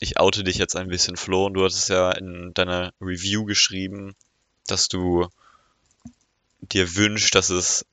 [0.00, 4.14] ich oute dich jetzt ein bisschen, Flo, und du hattest ja in deiner Review geschrieben,
[4.66, 5.28] dass du
[6.60, 7.86] dir wünschst, dass es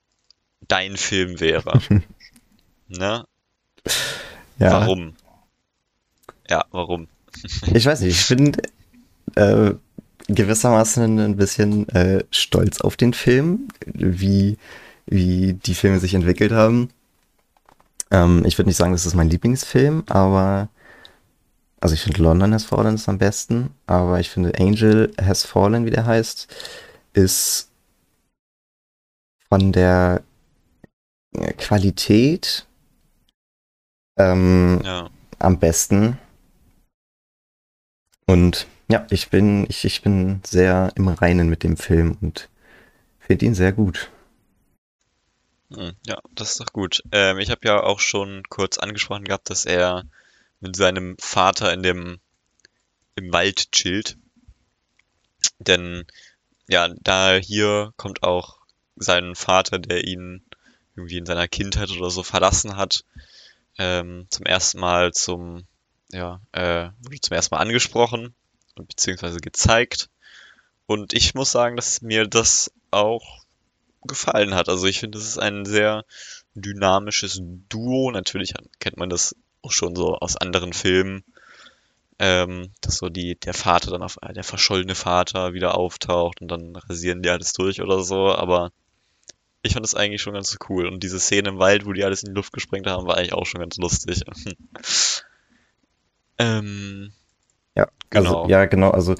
[0.68, 1.80] dein Film wäre.
[2.88, 3.26] ne?
[4.58, 4.72] Ja.
[4.72, 5.16] Warum?
[6.48, 7.08] Ja, warum?
[7.74, 8.56] ich weiß nicht, ich bin
[9.34, 9.74] äh,
[10.28, 14.58] gewissermaßen ein bisschen äh, stolz auf den Film, wie
[15.06, 16.90] wie die Filme sich entwickelt haben.
[18.10, 20.68] Ähm, ich würde nicht sagen, das ist mein Lieblingsfilm, aber
[21.80, 25.84] also ich finde London Has Fallen ist am besten, aber ich finde Angel Has Fallen,
[25.84, 26.48] wie der heißt,
[27.12, 27.70] ist
[29.48, 30.22] von der
[31.58, 32.66] Qualität
[34.18, 35.08] ähm, ja.
[35.38, 36.18] am besten.
[38.26, 42.48] Und ja, ich bin, ich, ich bin sehr im Reinen mit dem Film und
[43.18, 44.10] finde ihn sehr gut.
[45.72, 47.02] Hm, ja, das ist doch gut.
[47.12, 50.04] Ähm, ich habe ja auch schon kurz angesprochen gehabt, dass er
[50.60, 52.20] mit seinem Vater in dem
[53.16, 54.16] im Wald chillt.
[55.58, 56.06] Denn
[56.68, 58.58] ja, da hier kommt auch
[58.96, 60.44] sein Vater, der ihn
[60.96, 63.04] irgendwie in seiner Kindheit oder so verlassen hat,
[63.78, 65.66] ähm, zum ersten Mal zum,
[66.10, 68.34] ja, äh, wurde zum ersten Mal angesprochen
[68.76, 70.08] und beziehungsweise gezeigt.
[70.86, 73.45] Und ich muss sagen, dass mir das auch
[74.06, 74.68] gefallen hat.
[74.68, 76.04] Also ich finde, es ist ein sehr
[76.54, 78.10] dynamisches Duo.
[78.10, 81.24] Natürlich kennt man das auch schon so aus anderen Filmen,
[82.18, 86.76] ähm, dass so die, der Vater dann auf, der verschollene Vater wieder auftaucht und dann
[86.76, 88.72] rasieren die alles durch oder so, aber
[89.62, 90.86] ich fand das eigentlich schon ganz cool.
[90.86, 93.32] Und diese Szene im Wald, wo die alles in die Luft gesprengt haben, war eigentlich
[93.32, 94.22] auch schon ganz lustig.
[96.38, 97.12] ähm,
[97.76, 98.42] ja, genau.
[98.42, 98.90] Also, ja, genau.
[98.90, 99.14] Also,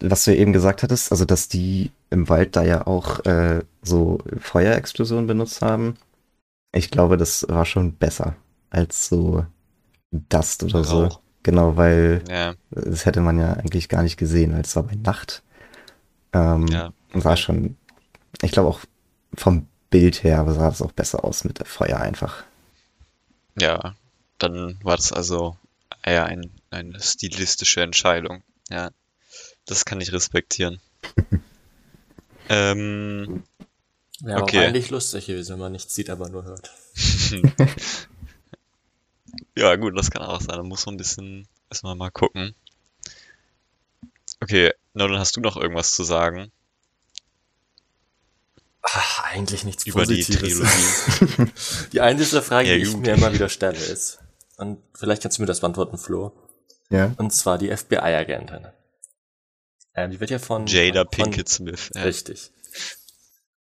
[0.00, 3.62] was du ja eben gesagt hattest, also, dass die im Wald da ja auch äh,
[3.82, 5.96] so Feuerexplosionen benutzt haben.
[6.72, 8.36] Ich glaube, das war schon besser
[8.70, 9.44] als so
[10.10, 11.12] Dust oder Rauch.
[11.12, 11.18] so.
[11.42, 12.54] Genau, weil ja.
[12.70, 15.42] das hätte man ja eigentlich gar nicht gesehen, weil es war bei Nacht.
[16.32, 16.92] Ähm, ja.
[17.12, 17.76] War schon,
[18.42, 18.80] ich glaube auch
[19.36, 22.44] vom Bild her sah es auch besser aus mit der Feuer einfach.
[23.60, 23.94] Ja,
[24.38, 25.56] dann war das also
[26.04, 28.42] eher ein eine stilistische Entscheidung.
[28.70, 28.90] Ja,
[29.66, 30.80] das kann ich respektieren.
[32.48, 33.44] ähm,
[34.20, 34.58] ja, okay.
[34.58, 36.70] aber eigentlich lustig gewesen, wenn man nichts sieht, aber nur hört.
[39.56, 40.56] ja, gut, das kann auch sein.
[40.56, 42.54] Da muss man ein bisschen erstmal mal gucken.
[44.40, 46.50] Okay, Nolan, hast du noch irgendwas zu sagen?
[48.82, 50.26] Ach, eigentlich nichts Über Positives.
[50.26, 51.52] die Trilogie.
[51.92, 54.18] die einzige Frage, ja, die ich mir immer wieder stelle, ist,
[54.56, 56.32] und vielleicht kannst du mir das beantworten, Flo.
[56.90, 57.12] Ja.
[57.16, 58.68] Und zwar die FBI-Agentin.
[59.94, 61.90] Ähm, die wird ja von Jada von, Pinkett Smith.
[61.94, 62.02] Ja.
[62.02, 62.50] Richtig.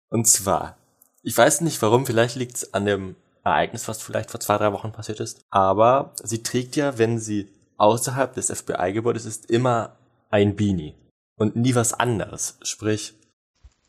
[0.09, 0.77] Und zwar,
[1.21, 4.71] ich weiß nicht warum, vielleicht liegt es an dem Ereignis, was vielleicht vor zwei, drei
[4.71, 5.41] Wochen passiert ist.
[5.49, 9.97] Aber sie trägt ja, wenn sie außerhalb des FBI-Gebäudes ist, immer
[10.29, 10.95] ein Beanie.
[11.35, 12.57] Und nie was anderes.
[12.61, 13.13] Sprich,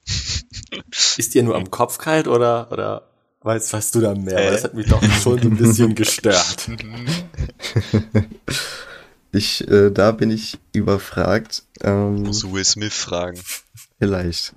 [1.17, 3.14] ist ihr nur am Kopf kalt oder, oder
[3.45, 4.39] weißt, weißt du da mehr?
[4.39, 4.51] Äh.
[4.51, 6.69] das hat mich doch schon so ein bisschen gestört.
[9.37, 11.65] Ich, äh, da bin ich überfragt.
[11.81, 13.43] Ähm, Muss Will Smith fragen.
[13.99, 14.55] vielleicht.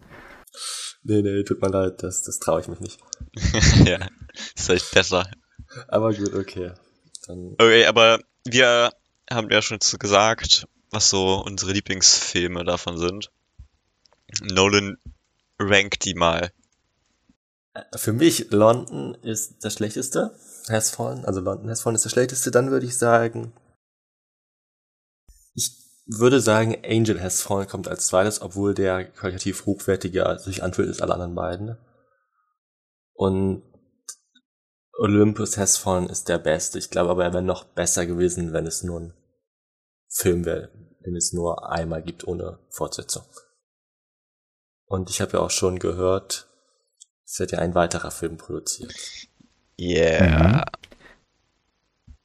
[1.01, 2.99] Nee, nee, tut mir leid, das, das traue ich mich nicht.
[3.87, 4.07] ja,
[4.55, 5.31] ist vielleicht besser.
[5.87, 6.73] Aber gut, okay.
[7.25, 8.91] Dann, Okay, aber wir
[9.31, 13.31] haben ja schon gesagt, was so unsere Lieblingsfilme davon sind.
[14.43, 14.97] Nolan
[15.57, 16.51] rankt die mal.
[17.95, 20.37] Für mich, London ist das schlechteste.
[20.69, 22.51] Has Fallen, also London Has Fallen ist das schlechteste.
[22.51, 23.53] Dann würde ich sagen,
[25.53, 25.71] ich
[26.05, 31.01] würde sagen, Angel Has Fallen kommt als zweites, obwohl der qualitativ hochwertiger sich anfühlt als
[31.01, 31.77] alle anderen beiden.
[33.13, 33.63] Und
[34.93, 36.79] Olympus Has Fallen ist der beste.
[36.79, 39.13] Ich glaube aber, er wäre noch besser gewesen, wenn es nur ein
[40.07, 40.69] Film wäre,
[41.05, 43.23] den es nur einmal gibt ohne Fortsetzung.
[44.85, 46.47] Und ich habe ja auch schon gehört,
[47.27, 48.95] es wird ja ein weiterer Film produziert.
[49.79, 50.63] Yeah.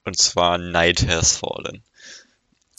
[0.04, 1.82] Und zwar Night Has Fallen.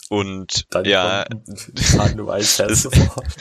[0.08, 1.26] Und Dann ja,
[1.74, 3.32] Sunrise Has Fallen.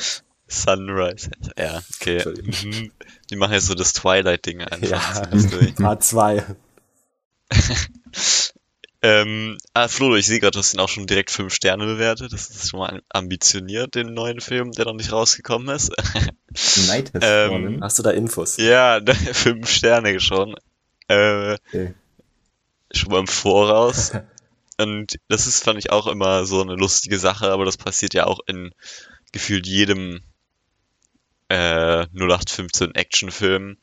[0.48, 1.32] Sunrise.
[1.58, 2.24] Ja, okay.
[2.26, 2.92] Mhm.
[3.30, 4.88] Die machen jetzt so das Twilight-Ding einfach.
[4.88, 5.72] Ja.
[5.76, 6.46] Part 2.
[9.06, 12.32] Ähm, ah, Frodo, ich sehe gerade, du hast ihn auch schon direkt fünf Sterne bewertet.
[12.32, 15.92] Das ist schon mal ambitioniert, den neuen Film, der noch nicht rausgekommen ist.
[16.88, 17.80] Night has Ähm.
[17.82, 18.58] Hast du da Infos?
[18.58, 19.00] ja,
[19.34, 20.56] fünf Sterne schon.
[21.08, 21.94] Äh, Okay.
[22.94, 24.12] schon mal im Voraus.
[24.80, 28.26] Und das ist, fand ich auch immer so eine lustige Sache, aber das passiert ja
[28.26, 28.72] auch in
[29.32, 30.22] gefühlt jedem
[31.50, 33.78] äh, 0815 Actionfilm,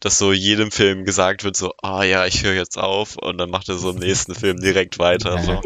[0.00, 3.50] dass so jedem Film gesagt wird, so, ah ja, ich höre jetzt auf und dann
[3.50, 5.38] macht er so im nächsten Film direkt weiter.
[5.42, 5.60] So.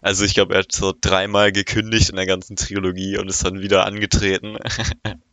[0.00, 3.60] Also ich glaube, er hat so dreimal gekündigt in der ganzen Trilogie und ist dann
[3.60, 4.56] wieder angetreten.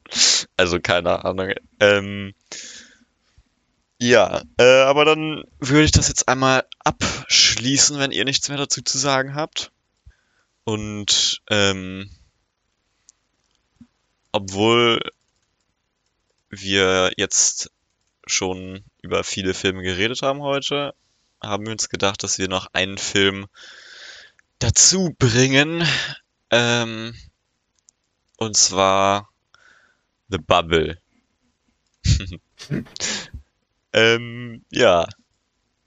[0.57, 1.53] also keine Ahnung.
[1.80, 2.34] Ähm,
[4.01, 8.82] ja, äh, aber dann würde ich das jetzt einmal abschließen, wenn ihr nichts mehr dazu
[8.82, 9.72] zu sagen habt.
[10.64, 12.10] Und ähm,
[14.32, 14.99] obwohl
[16.49, 17.72] wir jetzt
[18.26, 20.93] schon über viele Filme geredet haben heute,
[21.41, 23.47] haben wir uns gedacht, dass wir noch einen Film
[24.60, 25.86] dazu bringen.
[26.51, 27.16] Ähm,
[28.38, 29.30] und zwar
[30.30, 30.97] The Bubble.
[33.93, 35.07] ähm, ja.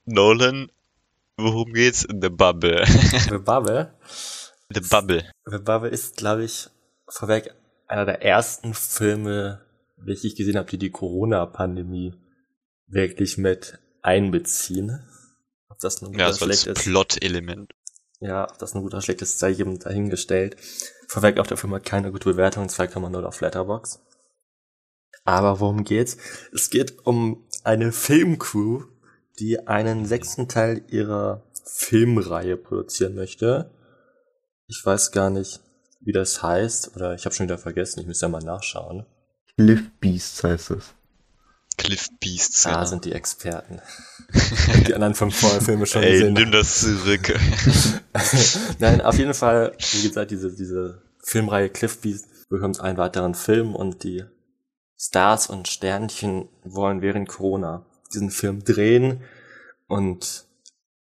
[0.04, 0.70] Nolan,
[1.36, 2.84] worum geht's in The Bubble?
[2.86, 3.94] The Bubble.
[4.70, 5.30] The Bubble.
[5.46, 6.68] The Bubble ist, glaube ich,
[7.08, 7.54] vorweg
[7.86, 9.60] einer der ersten Filme,
[9.96, 12.14] welche ich gesehen habe, die die Corona-Pandemie
[12.88, 15.06] wirklich mit einbeziehen.
[15.68, 17.72] Ob das ein guter Ja, das das schlecht ist, Plot-Element.
[18.20, 20.56] ja, ob das ein guter oder schlecht ist, sei jedem dahingestellt.
[21.08, 24.00] Vorweg auch der Film hat keine gute Bewertung, 2,0 auf Letterbox.
[25.24, 26.16] Aber worum geht's?
[26.52, 28.84] Es geht um eine Filmcrew,
[29.38, 33.70] die einen sechsten Teil ihrer Filmreihe produzieren möchte.
[34.66, 35.60] Ich weiß gar nicht,
[36.00, 39.06] wie das heißt, oder ich habe schon wieder vergessen, ich müsste ja mal nachschauen.
[39.56, 40.94] Cliff Beasts heißt es.
[41.76, 42.62] Cliff Beasts.
[42.62, 42.84] Da genau.
[42.86, 43.80] sind die Experten.
[44.86, 46.34] die anderen fünf Filme schon Ey, gesehen.
[46.34, 47.38] nimm das zurück.
[48.78, 53.74] Nein, auf jeden Fall, wie gesagt, diese, diese Filmreihe Cliff Beast bekommt einen weiteren Film
[53.74, 54.24] und die
[55.04, 57.84] Stars und Sternchen wollen während Corona
[58.14, 59.24] diesen Film drehen
[59.88, 60.44] und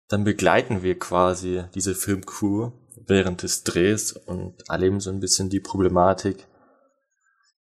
[0.07, 5.59] dann begleiten wir quasi diese Filmcrew während des Drehs und erleben so ein bisschen die
[5.59, 6.47] Problematik,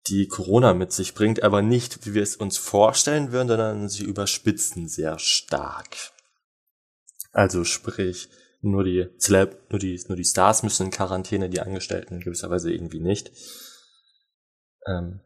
[0.08, 4.04] die Corona mit sich bringt, aber nicht, wie wir es uns vorstellen würden, sondern sie
[4.04, 5.96] überspitzen sehr stark.
[7.32, 8.28] Also sprich,
[8.60, 12.50] nur die Celeb, nur die, nur die Stars müssen in Quarantäne, die Angestellten in gewisser
[12.50, 13.32] Weise irgendwie nicht.
[14.86, 15.22] Ähm,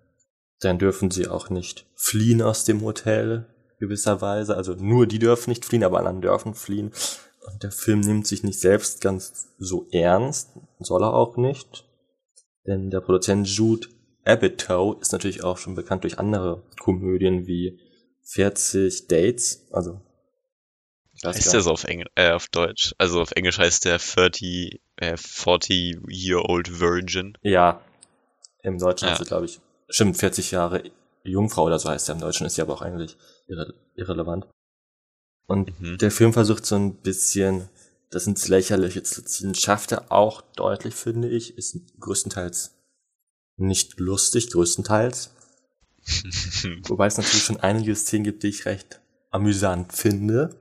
[0.59, 3.45] dann dürfen sie auch nicht fliehen aus dem Hotel,
[3.79, 4.55] gewisserweise.
[4.55, 6.91] Also nur die dürfen nicht fliehen, aber anderen dürfen fliehen.
[7.45, 10.49] Und der Film nimmt sich nicht selbst ganz so ernst,
[10.79, 11.85] soll er auch nicht.
[12.65, 13.87] Denn der Produzent Jude
[14.23, 17.79] Apatow ist natürlich auch schon bekannt durch andere Komödien wie
[18.23, 20.01] 40 Dates, also
[21.21, 22.95] weiß Heißt der so auf, Engl äh, auf Deutsch?
[22.97, 27.37] Also auf Englisch heißt der 30, äh, 40 Year Old Virgin.
[27.43, 27.81] Ja,
[28.63, 29.13] im Deutschen Ja.
[29.13, 30.83] ist sie, glaube ich, stimmt, 40 Jahre
[31.23, 33.17] Jungfrau oder so heißt er im Deutschen, ist sie aber auch eigentlich
[33.47, 34.47] irre irrelevant.
[35.47, 35.97] Und Mhm.
[35.97, 37.69] der Film versucht so ein bisschen
[38.11, 39.55] das ins Lächerliche zu ziehen.
[39.55, 41.57] Schafft er auch deutlich, finde ich.
[41.57, 42.71] Ist größtenteils
[43.57, 45.31] nicht lustig, größtenteils.
[46.87, 50.55] Wobei es natürlich schon einige Szenen gibt, die ich recht amüsant finde.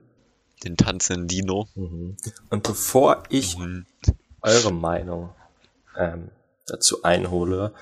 [0.63, 1.67] Den tanzenden Dino.
[1.75, 2.17] Mhm.
[2.49, 3.85] Und bevor ich Mhm.
[4.41, 5.29] eure Meinung
[5.97, 6.29] ähm,
[6.67, 7.73] dazu einhole.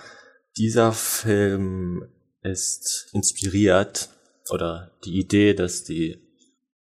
[0.57, 2.07] Dieser Film
[2.41, 4.09] ist inspiriert
[4.51, 6.19] oder die Idee, dass die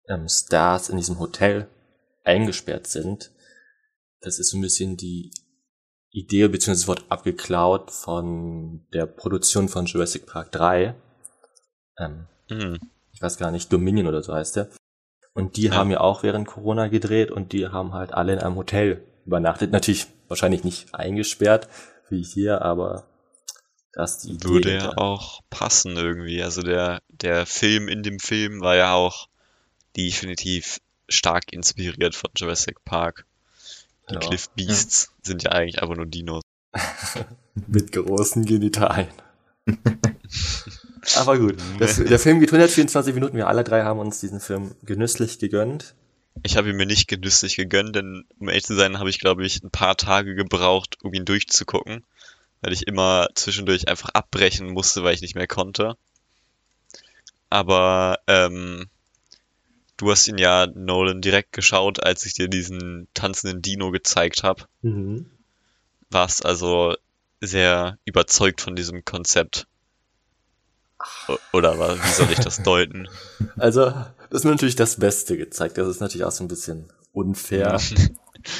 [0.07, 1.67] ähm, Stars in diesem Hotel
[2.23, 3.31] eingesperrt sind.
[4.21, 5.31] Das ist so ein bisschen die
[6.09, 6.71] Idee bzw.
[6.71, 10.95] das Wort abgeklaut von der Produktion von Jurassic Park 3.
[11.99, 12.79] Ähm, Hm.
[13.11, 14.69] ich weiß gar nicht, Dominion oder so heißt der.
[15.33, 15.75] Und die Ja.
[15.75, 19.71] haben ja auch während Corona gedreht und die haben halt alle in einem Hotel übernachtet.
[19.71, 21.67] Natürlich wahrscheinlich nicht eingesperrt
[22.09, 23.07] wie hier, aber
[23.95, 24.27] das.
[24.43, 26.43] Würde ja auch passen irgendwie.
[26.43, 29.27] Also der, der Film in dem Film war ja auch
[29.97, 33.25] definitiv stark inspiriert von Jurassic Park.
[34.09, 34.19] Die Ja.
[34.19, 36.43] Cliff Beasts sind ja eigentlich einfach nur Dinos.
[37.67, 39.13] Mit großen Genitalien.
[41.15, 43.37] Aber gut, das, der Film geht 124 Minuten.
[43.37, 45.95] Wir alle drei haben uns diesen Film genüsslich gegönnt.
[46.43, 49.45] Ich habe ihn mir nicht genüsslich gegönnt, denn um ehrlich zu sein, habe ich, glaube
[49.45, 52.03] ich, ein paar Tage gebraucht, um ihn durchzugucken,
[52.65, 55.95] weil ich immer zwischendurch einfach abbrechen musste, weil ich nicht mehr konnte.
[57.51, 58.89] Aber ähm,
[59.97, 64.63] du hast ihn ja, Nolan, direkt geschaut, als ich dir diesen tanzenden Dino gezeigt habe.
[64.81, 65.29] Mhm.
[66.09, 66.95] Warst also
[67.39, 69.67] sehr überzeugt von diesem Konzept.
[71.27, 73.07] O- Oder wie soll ich das deuten?
[73.57, 73.91] Also,
[74.31, 75.77] das ist mir natürlich das Beste gezeigt.
[75.77, 77.79] Das ist natürlich auch so ein bisschen unfair.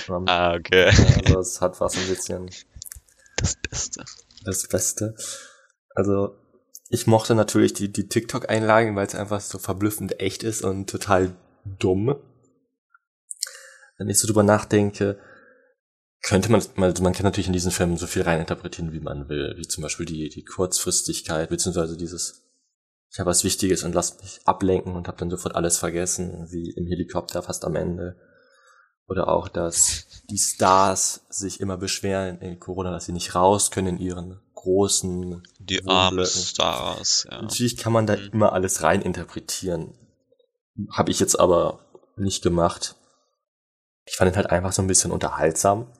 [0.08, 0.92] Ah, okay.
[1.18, 2.50] Also, es hat was ein bisschen
[3.38, 4.06] Das Beste.
[4.44, 5.16] das Beste.
[5.94, 6.38] Also,
[6.90, 11.36] ich mochte natürlich die, die TikTok-Einlagen, weil es einfach so verblüffend echt ist und total
[11.66, 12.16] dumm.
[13.98, 15.20] Wenn ich so drüber nachdenke,
[16.22, 19.54] könnte man, also man kann natürlich in diesen Filmen so viel reininterpretieren, wie man will,
[19.58, 22.44] wie zum Beispiel die, die Kurzfristigkeit, beziehungsweise dieses,
[23.12, 26.72] ich habe was Wichtiges und lasst mich ablenken und habe dann sofort alles vergessen, wie
[26.72, 28.18] im Helikopter fast am Ende.
[29.08, 33.88] Oder auch, dass die Stars sich immer beschweren in Corona, dass sie nicht raus können
[33.88, 36.26] in ihren großen Die armen.
[36.26, 37.42] Stars, ja.
[37.42, 38.30] Natürlich kann man da Mhm.
[38.34, 39.94] immer alles rein interpretieren.
[40.92, 41.80] Habe ich jetzt aber
[42.18, 42.96] nicht gemacht.
[44.06, 45.92] Ich fand ihn halt einfach so ein bisschen unterhaltsam.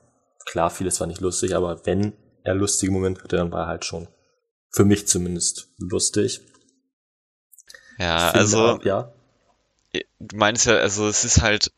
[0.44, 3.84] Klar, vieles war nicht lustig, aber wenn er lustige Momente hatte, dann war er halt
[3.84, 4.08] schon
[4.70, 6.40] für mich zumindest lustig.
[7.98, 9.12] Ja, also, auch, ja.
[9.92, 11.72] du meinst ja, also es ist halt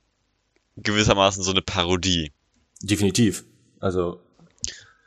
[0.82, 2.32] gewissermaßen so eine Parodie.
[2.82, 3.44] Definitiv.
[3.80, 4.20] Also,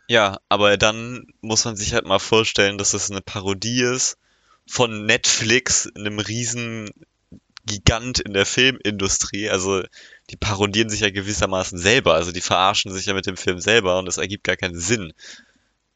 [0.08, 4.18] Ja, aber dann muss man sich halt mal vorstellen, dass das eine Parodie ist
[4.68, 6.90] von Netflix, einem riesen
[7.66, 9.50] Gigant in der Filmindustrie.
[9.50, 9.84] Also
[10.30, 12.16] die parodieren sich ja gewissermaßen selber.
[12.16, 15.14] Also die verarschen sich ja mit dem Film selber und es ergibt gar keinen Sinn,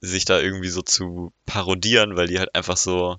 [0.01, 3.17] sich da irgendwie so zu parodieren, weil die halt einfach so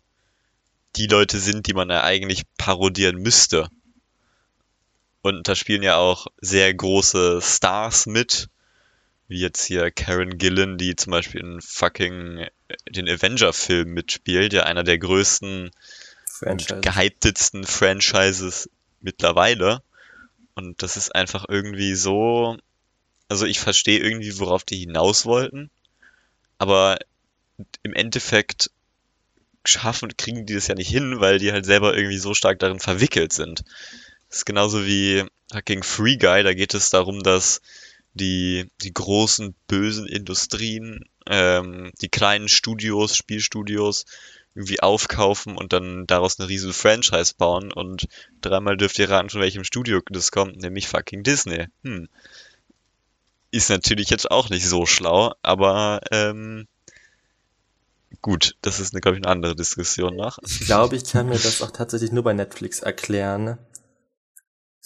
[0.96, 3.68] die Leute sind, die man ja eigentlich parodieren müsste.
[5.26, 8.48] Und da spielen ja auch sehr große Stars mit,
[9.26, 14.62] wie jetzt hier Karen Gillan, die zum Beispiel in fucking äh, den Avenger-Film mitspielt, ja
[14.62, 15.72] einer der größten
[16.28, 16.74] Franchise.
[16.74, 18.70] und gehyptetsten Franchises
[19.00, 19.82] mittlerweile.
[20.54, 22.56] Und das ist einfach irgendwie so,
[23.26, 25.70] also ich verstehe irgendwie, worauf die hinaus wollten,
[26.58, 27.00] aber
[27.82, 28.70] im Endeffekt
[29.64, 32.78] schaffen, kriegen die das ja nicht hin, weil die halt selber irgendwie so stark darin
[32.78, 33.64] verwickelt sind.
[34.28, 37.60] Das ist genauso wie fucking Free Guy, da geht es darum, dass
[38.14, 44.06] die, die großen bösen Industrien, ähm, die kleinen Studios, Spielstudios
[44.54, 48.08] irgendwie aufkaufen und dann daraus eine riesen Franchise bauen und
[48.40, 51.66] dreimal dürft ihr raten, von welchem Studio das kommt, nämlich fucking Disney.
[51.84, 52.08] Hm.
[53.50, 56.66] Ist natürlich jetzt auch nicht so schlau, aber ähm,
[58.22, 60.38] gut, das ist, glaube ich, eine andere Diskussion noch.
[60.42, 63.58] Ich glaube, ich kann mir das auch tatsächlich nur bei Netflix erklären,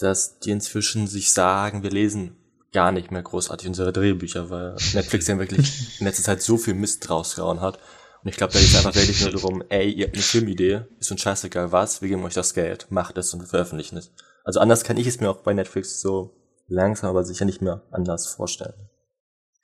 [0.03, 2.36] dass die inzwischen sich sagen, wir lesen
[2.72, 6.74] gar nicht mehr großartig unsere Drehbücher, weil Netflix ja wirklich in letzter Zeit so viel
[6.74, 7.78] Mist rausgehauen hat.
[8.22, 10.82] Und ich glaube, da geht es einfach wirklich nur darum, ey, ihr habt eine Filmidee,
[10.98, 14.12] ist uns scheißegal was, wir geben euch das Geld, macht es und wir veröffentlichen es.
[14.44, 16.36] Also anders kann ich es mir auch bei Netflix so
[16.68, 18.74] langsam, aber sicher nicht mehr anders vorstellen.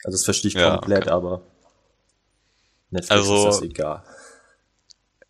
[0.05, 1.11] Also das verstehe ich Ja, komplett, okay.
[1.11, 1.43] aber
[2.91, 4.03] Netflix Also- ist das egal.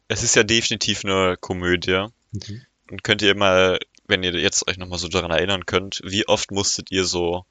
[0.08, 2.06] Es ist ja definitiv eine Komödie.
[2.30, 2.62] Mhm.
[2.92, 3.78] Und könnt ihr mal,
[4.08, 7.44] wenn ihr jetzt euch nochmal so daran erinnern könnt, wie oft musstet ihr so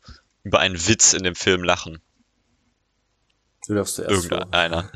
[0.43, 1.99] über einen Witz in dem Film lachen?
[3.67, 4.25] Du darfst zuerst.
[4.25, 4.91] Irgendeiner.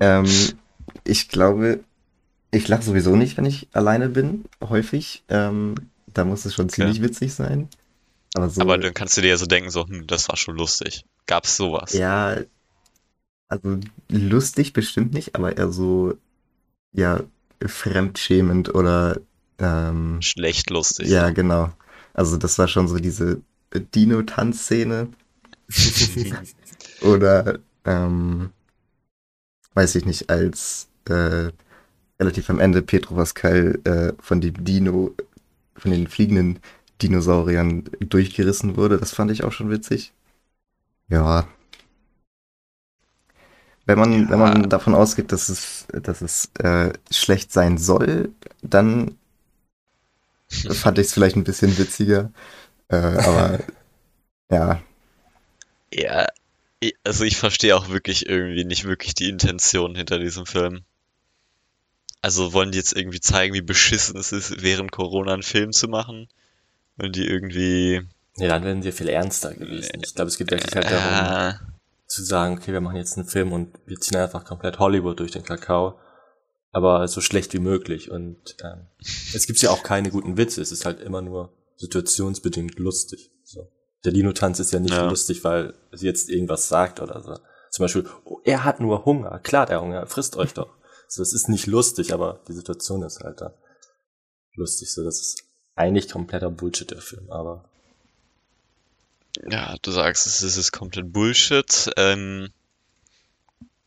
[0.00, 0.26] Ähm,
[1.04, 1.80] ich glaube,
[2.50, 5.22] ich lache sowieso nicht, wenn ich alleine bin, häufig.
[5.28, 5.74] Ähm,
[6.06, 7.68] da muss es schon ziemlich witzig sein.
[8.34, 10.56] Aber so, Aber dann kannst du dir ja so denken, so, hm, das war schon
[10.56, 11.04] lustig.
[11.26, 11.92] Gab's sowas?
[11.92, 12.38] ja,
[13.48, 16.14] also lustig bestimmt nicht, aber eher so,
[16.92, 17.20] ja,
[17.64, 19.20] fremdschämend oder,
[19.60, 21.08] ähm, Schlecht lustig.
[21.08, 21.72] ja, genau.
[22.14, 23.40] Also das war schon so diese
[23.72, 25.08] Dino-Tanzszene.
[27.02, 28.50] Oder, ähm,
[29.74, 31.50] weiß ich nicht, als äh,
[32.18, 35.14] relativ am Ende Petro Pascal äh, von dem Dino,
[35.76, 36.58] von den fliegenden
[37.00, 38.98] Dinosauriern durchgerissen wurde.
[38.98, 40.12] Das fand ich auch schon witzig.
[41.08, 41.46] Ja,
[43.86, 44.30] wenn man, Ja.
[44.30, 48.30] wenn man davon ausgeht, dass es, dass es äh, schlecht sein soll,
[48.62, 49.16] dann
[50.72, 52.32] fand ich es vielleicht ein bisschen witziger.
[52.88, 53.60] Äh, aber
[54.50, 54.82] ja,
[55.92, 56.26] Ja,
[56.82, 60.84] i- also ich verstehe auch wirklich irgendwie nicht wirklich die Intention hinter diesem Film.
[62.22, 65.88] Also wollen die jetzt irgendwie zeigen, wie beschissen es ist, während Corona einen Film zu
[65.88, 66.28] machen?
[66.96, 68.02] Wollen die irgendwie
[68.36, 70.00] Nee, dann wären wir viel ernster gewesen.
[70.02, 71.54] Ich glaube, es geht wirklich halt darum, äh,
[72.06, 75.32] zu sagen, okay, wir machen jetzt einen Film und wir ziehen einfach komplett Hollywood durch
[75.32, 75.98] den Kakao,
[76.72, 78.10] aber so schlecht wie möglich.
[78.10, 78.86] Und ähm,
[79.34, 83.30] es gibt ja auch keine guten Witze, es ist halt immer nur situationsbedingt lustig.
[83.44, 83.68] So.
[84.04, 85.08] Der Dino-Tanz ist ja nicht Ja.
[85.08, 87.36] lustig, weil sie jetzt irgendwas sagt oder so.
[87.70, 89.38] Zum Beispiel, oh, er hat nur Hunger.
[89.40, 90.70] Klar, der Hunger, frisst euch doch.
[91.08, 93.54] So, es ist nicht lustig, aber die Situation ist halt da
[94.54, 94.92] lustig.
[94.92, 95.42] So, das ist
[95.74, 97.64] eigentlich kompletter Bullshit, der Film, aber
[99.48, 101.90] Ja, du sagst, es ist, es ist komplett Bullshit.
[101.96, 102.50] Ähm,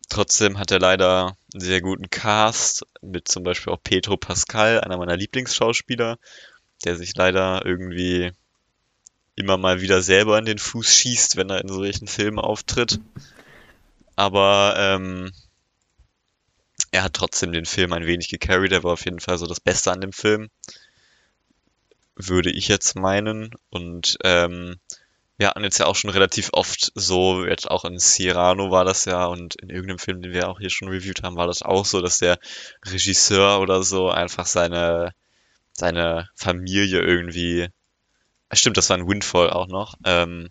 [0.09, 4.97] trotzdem hat er leider einen sehr guten Cast mit zum Beispiel auch Pedro Pascal, einer
[4.97, 6.17] meiner Lieblingsschauspieler,
[6.83, 8.31] der sich leider irgendwie
[9.35, 12.99] immer mal wieder selber in den Fuß schießt, wenn er in solchen Filmen auftritt.
[14.15, 15.31] Aber ähm,
[16.91, 18.71] er hat trotzdem den Film ein wenig gecarried.
[18.71, 20.49] Er war auf jeden Fall so das Beste an dem Film,
[22.15, 23.51] würde ich jetzt meinen.
[23.71, 24.79] Und ähm,
[25.38, 29.05] wir hatten jetzt ja auch schon relativ oft so, jetzt auch in Cyrano war das
[29.05, 31.86] ja und in irgendeinem Film, den wir auch hier schon reviewed haben, war das auch
[31.86, 32.38] so, dass der
[32.86, 35.13] Regisseur oder so einfach seine,
[35.73, 37.69] seine Familie irgendwie,
[38.53, 40.49] Ah, stimmt, das war ein Windfall auch noch, ähm,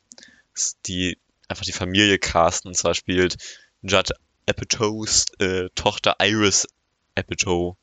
[0.86, 2.70] die einfach die Familie casten.
[2.70, 3.36] Und zwar spielt
[3.80, 4.10] Judd
[4.48, 6.66] Apatows äh, Tochter Iris
[7.14, 7.76] Apatow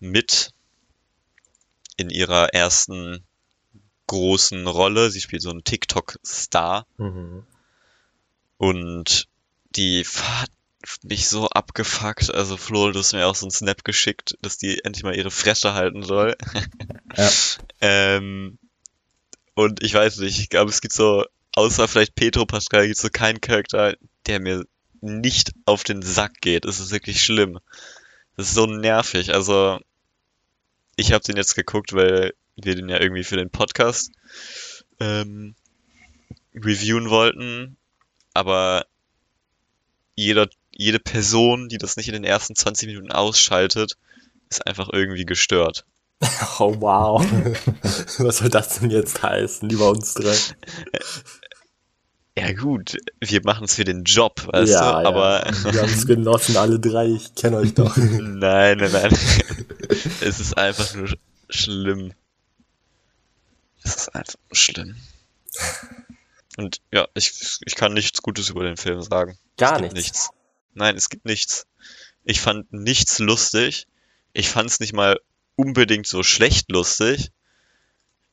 [0.00, 0.54] mit
[1.98, 3.26] in ihrer ersten
[4.08, 5.10] großen Rolle.
[5.10, 7.46] Sie spielt so einen TikTok-Star mhm.
[8.56, 9.28] und
[9.76, 10.50] die hat
[11.04, 12.34] mich so abgefuckt.
[12.34, 15.30] Also Flo, du hast mir auch so einen Snap geschickt, dass die endlich mal ihre
[15.30, 16.36] Fresse halten soll.
[17.16, 17.30] Ja.
[17.80, 18.58] ähm,
[19.54, 23.02] und ich weiß nicht, ich glaube, es gibt so, außer vielleicht Pedro Pascal, gibt es
[23.02, 23.96] so keinen Charakter,
[24.26, 24.64] der mir
[25.00, 26.64] nicht auf den Sack geht.
[26.64, 27.58] Es ist wirklich schlimm.
[28.36, 29.34] Das ist so nervig.
[29.34, 29.80] Also,
[30.96, 34.10] ich habe den jetzt geguckt, weil wir den ja irgendwie für den Podcast
[35.00, 35.54] ähm,
[36.54, 37.76] reviewen wollten.
[38.34, 38.86] Aber
[40.14, 43.94] jeder, jede Person, die das nicht in den ersten 20 Minuten ausschaltet,
[44.50, 45.84] ist einfach irgendwie gestört.
[46.58, 47.24] Oh wow.
[48.18, 50.34] Was soll das denn jetzt heißen, lieber uns drei?
[52.36, 55.08] Ja gut, wir machen es für den Job, weißt Ja, du, ja.
[55.08, 57.06] aber Wir haben es genossen, alle drei.
[57.06, 57.96] Ich kenne euch doch.
[57.96, 59.12] nein, nein, nein.
[60.20, 61.18] es ist einfach nur sch-
[61.50, 62.12] schlimm.
[63.88, 64.96] Es ist einfach schlimm.
[66.58, 69.38] Und ja, ich, ich kann nichts Gutes über den Film sagen.
[69.56, 69.94] Gar nichts.
[69.94, 70.30] nichts.
[70.74, 71.66] Nein, es gibt nichts.
[72.24, 73.86] Ich fand nichts lustig.
[74.32, 75.18] Ich fand es nicht mal
[75.56, 77.30] unbedingt so schlecht lustig.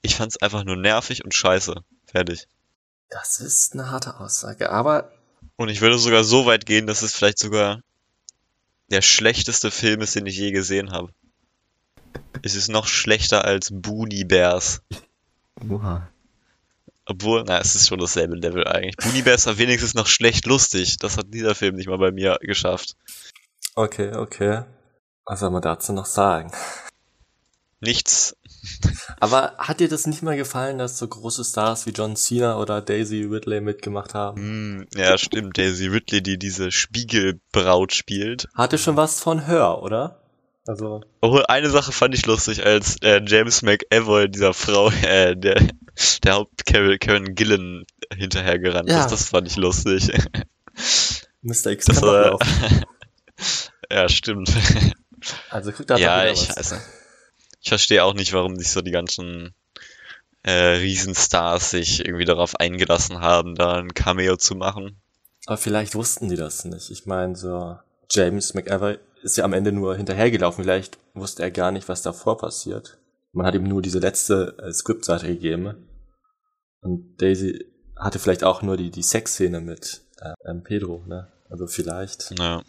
[0.01, 1.75] Ich fand es einfach nur nervig und scheiße.
[2.05, 2.47] Fertig.
[3.09, 5.11] Das ist eine harte Aussage, aber
[5.55, 7.81] Und ich würde sogar so weit gehen, dass es vielleicht sogar
[8.91, 11.13] der schlechteste Film ist, den ich je gesehen habe.
[12.41, 14.81] Es ist noch schlechter als Boonie Bears.
[15.69, 16.09] Oha.
[17.05, 19.23] Obwohl, na, es ist schon dasselbe Level eigentlich.
[19.23, 20.97] Bears war wenigstens noch schlecht lustig.
[20.97, 22.95] Das hat dieser Film nicht mal bei mir geschafft.
[23.75, 24.63] okay, okay.
[25.25, 26.51] Was soll man dazu noch sagen?
[27.79, 28.35] Nichts.
[29.19, 32.81] Aber hat dir das nicht mal gefallen, dass so große Stars wie John Cena oder
[32.81, 34.41] Daisy Ridley mitgemacht haben?
[34.41, 35.57] Hm, ja, stimmt.
[35.57, 38.47] Daisy Ridley, die diese Spiegelbraut spielt.
[38.55, 40.24] Hatte schon was von Hör, oder?
[40.67, 45.61] Also, Obwohl, eine Sache fand ich lustig, als äh, James McAvoy dieser Frau, äh, der,
[46.23, 47.85] der Haupt Karen, Gillen
[48.15, 49.01] hinterhergerannt Ja.
[49.01, 49.11] ist.
[49.11, 50.09] Das fand ich lustig.
[51.41, 51.67] Mr.
[51.67, 52.83] X Das kann laufen.
[53.91, 54.51] ja, stimmt.
[55.49, 56.57] Also guck da ja, ich was.
[56.57, 56.81] weiß.
[57.61, 59.53] Ich verstehe auch nicht, warum sich so die ganzen
[60.43, 64.99] äh, Riesenstars sich irgendwie darauf eingelassen haben, da ein Cameo zu machen.
[65.45, 66.89] Aber vielleicht wussten die das nicht.
[66.89, 67.77] Ich meine, so
[68.09, 70.63] James McAvoy ist ja am Ende nur hinterhergelaufen.
[70.63, 72.99] Vielleicht wusste er gar nicht, was davor passiert.
[73.31, 75.89] Man hat ihm nur diese letzte äh, Skriptseite gegeben.
[76.81, 77.65] Und Daisy
[77.97, 81.31] hatte vielleicht auch nur die, die Sexszene mit äh, Pedro, ne?
[81.49, 82.37] Also vielleicht.
[82.37, 82.61] Ja.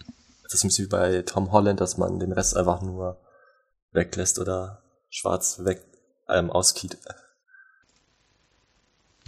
[0.45, 3.21] Das ist ein bisschen wie bei Tom Holland, dass man den Rest einfach nur
[3.93, 5.85] weglässt oder schwarz weg
[6.29, 6.97] ähm, auskiet.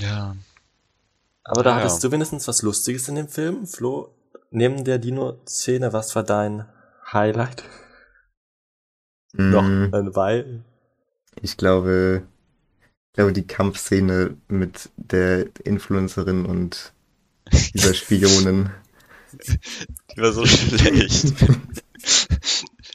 [0.00, 0.34] ja.
[1.44, 2.08] Aber da Ja, hattest ja.
[2.08, 4.14] du wenigstens was Lustiges in dem Film, Flo.
[4.50, 6.66] Neben der Dino-Szene, was war dein
[7.12, 7.64] Highlight?
[9.32, 10.64] Noch Mm, ein Weil.
[11.42, 12.22] Ich glaube,
[13.08, 16.92] ich glaube, die Kampfszene mit der Influencerin und
[17.74, 18.70] dieser Spionin.
[20.16, 21.34] Die war so schlecht.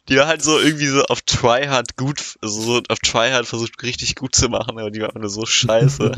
[0.09, 4.15] Die war halt so irgendwie so auf Tryhard gut, also so auf Tryhard versucht richtig
[4.15, 6.11] gut zu machen, aber die war nur so scheiße.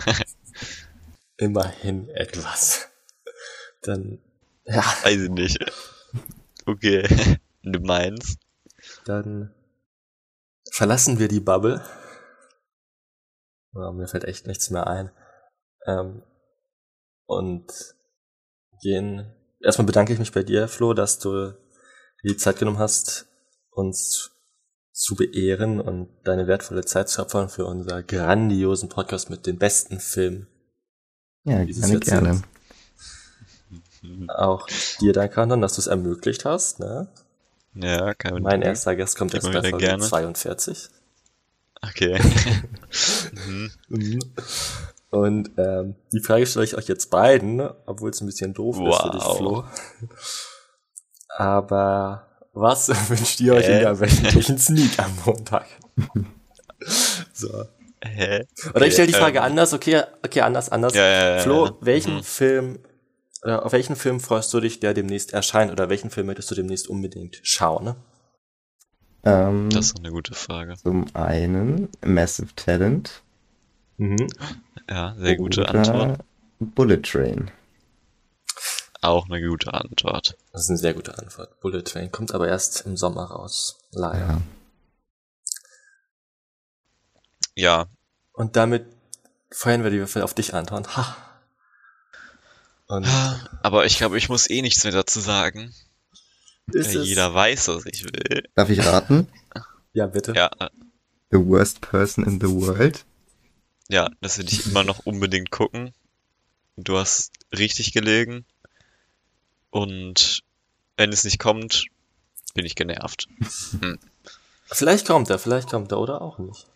[1.38, 2.88] Immerhin etwas.
[3.82, 4.20] Dann,
[4.66, 5.60] ja, Weiß ich nicht.
[6.66, 7.08] Okay.
[7.66, 8.40] Du meinst?
[9.06, 9.54] dann
[10.72, 11.84] verlassen wir die Bubble.
[13.74, 15.12] Ja, mir fällt echt nichts mehr ein.
[15.86, 16.24] Ähm,
[17.26, 17.68] und
[18.82, 19.34] gehen.
[19.60, 21.58] Erstmal bedanke ich mich bei dir, Flo, dass du dir
[22.24, 23.28] die Zeit genommen hast,
[23.72, 24.32] uns
[24.92, 30.00] zu beehren und deine wertvolle Zeit zu opfern für unser grandiosen Podcast mit den besten
[30.00, 30.48] Filmen.
[31.44, 32.06] Ja, gerne, Jahrzehnt.
[32.06, 32.42] gerne.
[34.30, 34.68] Auch
[35.02, 36.80] dir danke, Anton, dass du es ermöglicht hast.
[36.80, 37.12] Ne?
[37.76, 40.04] Ja, kein Mein erster Gast kommt erst bei Folge gerne.
[40.04, 40.90] 42.
[41.82, 42.20] Okay.
[43.90, 44.20] mhm.
[45.10, 49.02] Und ähm, die Frage stelle ich euch jetzt beiden, obwohl es ein bisschen doof ist
[49.02, 49.38] für dich, Wow.
[49.38, 49.64] Flo.
[51.38, 53.80] Aber was wünscht ihr euch in Äh?
[53.82, 55.66] der wöchentlichen Sneak am Montag?
[57.34, 57.66] so.
[58.04, 58.46] Hä?
[58.74, 60.94] Oder ich stelle die Frage ähm, anders, okay, okay, anders, anders.
[60.94, 62.24] Ja, ja, ja, Flo, welchen Mhm.
[62.24, 62.80] Film,
[63.46, 66.56] oder auf welchen Film freust du dich, der demnächst erscheint, oder welchen Film möchtest du
[66.56, 67.86] demnächst unbedingt schauen?
[67.86, 67.96] Ne?
[69.24, 70.76] Ähm, Das ist eine gute Frage.
[70.76, 73.22] zum einen Massive Talent.
[73.98, 74.28] Mhm.
[74.90, 76.20] Ja, sehr gute oder Antwort.
[76.60, 77.52] Bullet Train.
[79.02, 80.36] Auch eine gute Antwort.
[80.52, 81.60] Das ist eine sehr gute Antwort.
[81.62, 83.78] Bullet Train kommt aber erst im Sommer raus.
[83.92, 84.20] Leider.
[84.28, 84.42] Ja.
[87.58, 87.86] Ja,
[88.34, 88.86] Und damit
[89.50, 90.86] feuern wir die Würfel auf dich, Anton.
[90.98, 91.16] Ha.
[92.88, 93.08] Und
[93.64, 95.74] aber ich glaube, ich muss eh nichts mehr dazu sagen.
[96.68, 98.44] ist Weil es, jeder weiß, was ich will.
[98.56, 99.28] Darf ich raten?
[99.94, 100.34] ja, bitte.
[100.36, 100.52] Ja,
[101.32, 103.04] The worst person in the world.
[103.90, 105.94] ja, das will ich immer noch unbedingt gucken.
[106.78, 108.46] Du hast richtig gelegen.
[109.70, 110.44] Und
[110.98, 111.88] wenn es nicht kommt,
[112.54, 113.28] bin ich genervt.
[114.68, 116.68] Vielleicht kommt er, vielleicht kommt er oder auch nicht.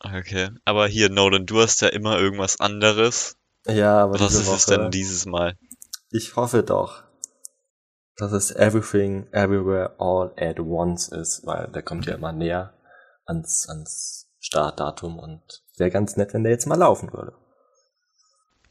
[0.00, 0.50] Okay.
[0.64, 3.36] Aber hier, Nolan, du hast ja immer irgendwas anderes.
[3.66, 5.56] Ja, aber Was ist es Woche, denn dieses Mal?
[6.10, 7.02] ich hoffe doch,
[8.16, 12.72] dass es Everything, Everywhere, All at Once ist, weil der kommt ja immer näher
[13.26, 17.32] ans, ans Startdatum und wäre ganz nett, wenn der jetzt mal laufen würde.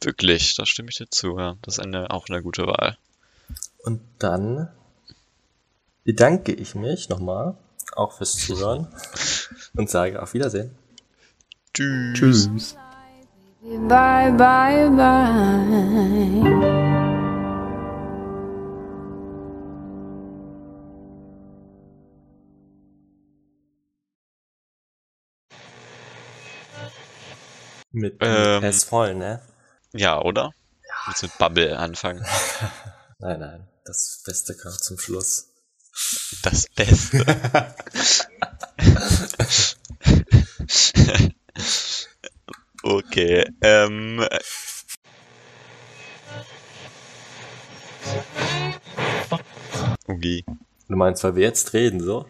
[0.02, 1.58] Wirklich, da stimme ich dir zu, ja.
[1.64, 2.98] Das ist eine, auch eine gute Wahl.
[3.80, 4.72] Und dann
[6.04, 7.58] bedanke ich mich nochmal,
[7.96, 8.88] auch fürs Zuhören
[9.76, 10.78] und sage auf Wiedersehen.
[11.74, 12.18] Tschüss.
[12.18, 12.78] Tschüss.
[13.64, 15.24] Bye, bye, bye.
[27.94, 28.64] Mit Ähm.
[28.66, 29.42] S voll, ne?
[29.94, 30.52] Ja, oder?
[31.06, 32.26] Willst mit Bubble anfangen?
[33.20, 35.48] Nein, nein, das Beste kommt zum Schluss.
[36.42, 37.24] Das Beste.
[42.84, 44.26] okay, ähm.
[50.08, 50.46] Okay.
[50.88, 52.28] Du meinst, weil wir jetzt reden, so?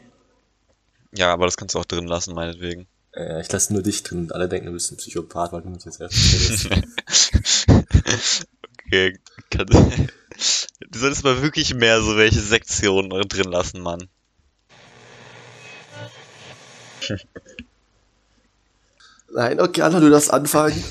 [1.15, 2.87] Ja, aber das kannst du auch drin lassen, meinetwegen.
[3.15, 5.69] Äh, ich lasse nur dich drin und alle denken, du bist ein Psychopath, weil du
[5.69, 6.69] mich jetzt erst
[8.85, 14.07] okay, kann, du solltest mal wirklich mehr so welche Sektionen drin lassen, Mann.
[19.33, 20.83] Nein, okay, Anna, du darfst anfangen.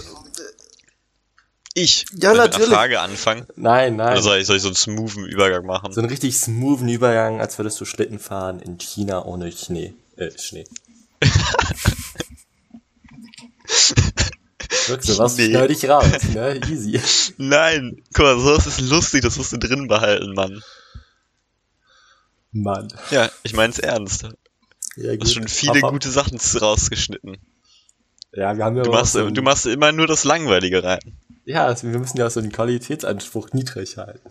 [1.74, 2.04] Ich?
[2.12, 2.68] Ja, Mit natürlich.
[2.68, 3.46] einer Frage anfangen?
[3.56, 4.12] Nein, nein.
[4.12, 5.92] Oder soll ich, soll ich so einen smoothen Übergang machen?
[5.92, 9.94] so einen richtig smoothen Übergang, als würdest du Schlitten fahren in China ohne Schnee.
[10.16, 10.64] Äh, Schnee.
[14.88, 15.34] Wirkst du was?
[15.36, 16.60] Schnell dich raus, ne?
[16.68, 17.00] Easy.
[17.38, 20.62] Nein, guck mal, sowas ist lustig, das musst du drin behalten, Mann.
[22.50, 22.88] Mann.
[23.10, 24.24] Ja, ich mein's ernst.
[24.96, 27.38] Ja, Du hast schon viele gute Sachen rausgeschnitten.
[28.34, 31.00] Ja, wir haben ja du, machst, so du machst immer nur das Langweilige rein.
[31.44, 34.30] Ja, also wir müssen ja so den Qualitätsanspruch niedrig halten.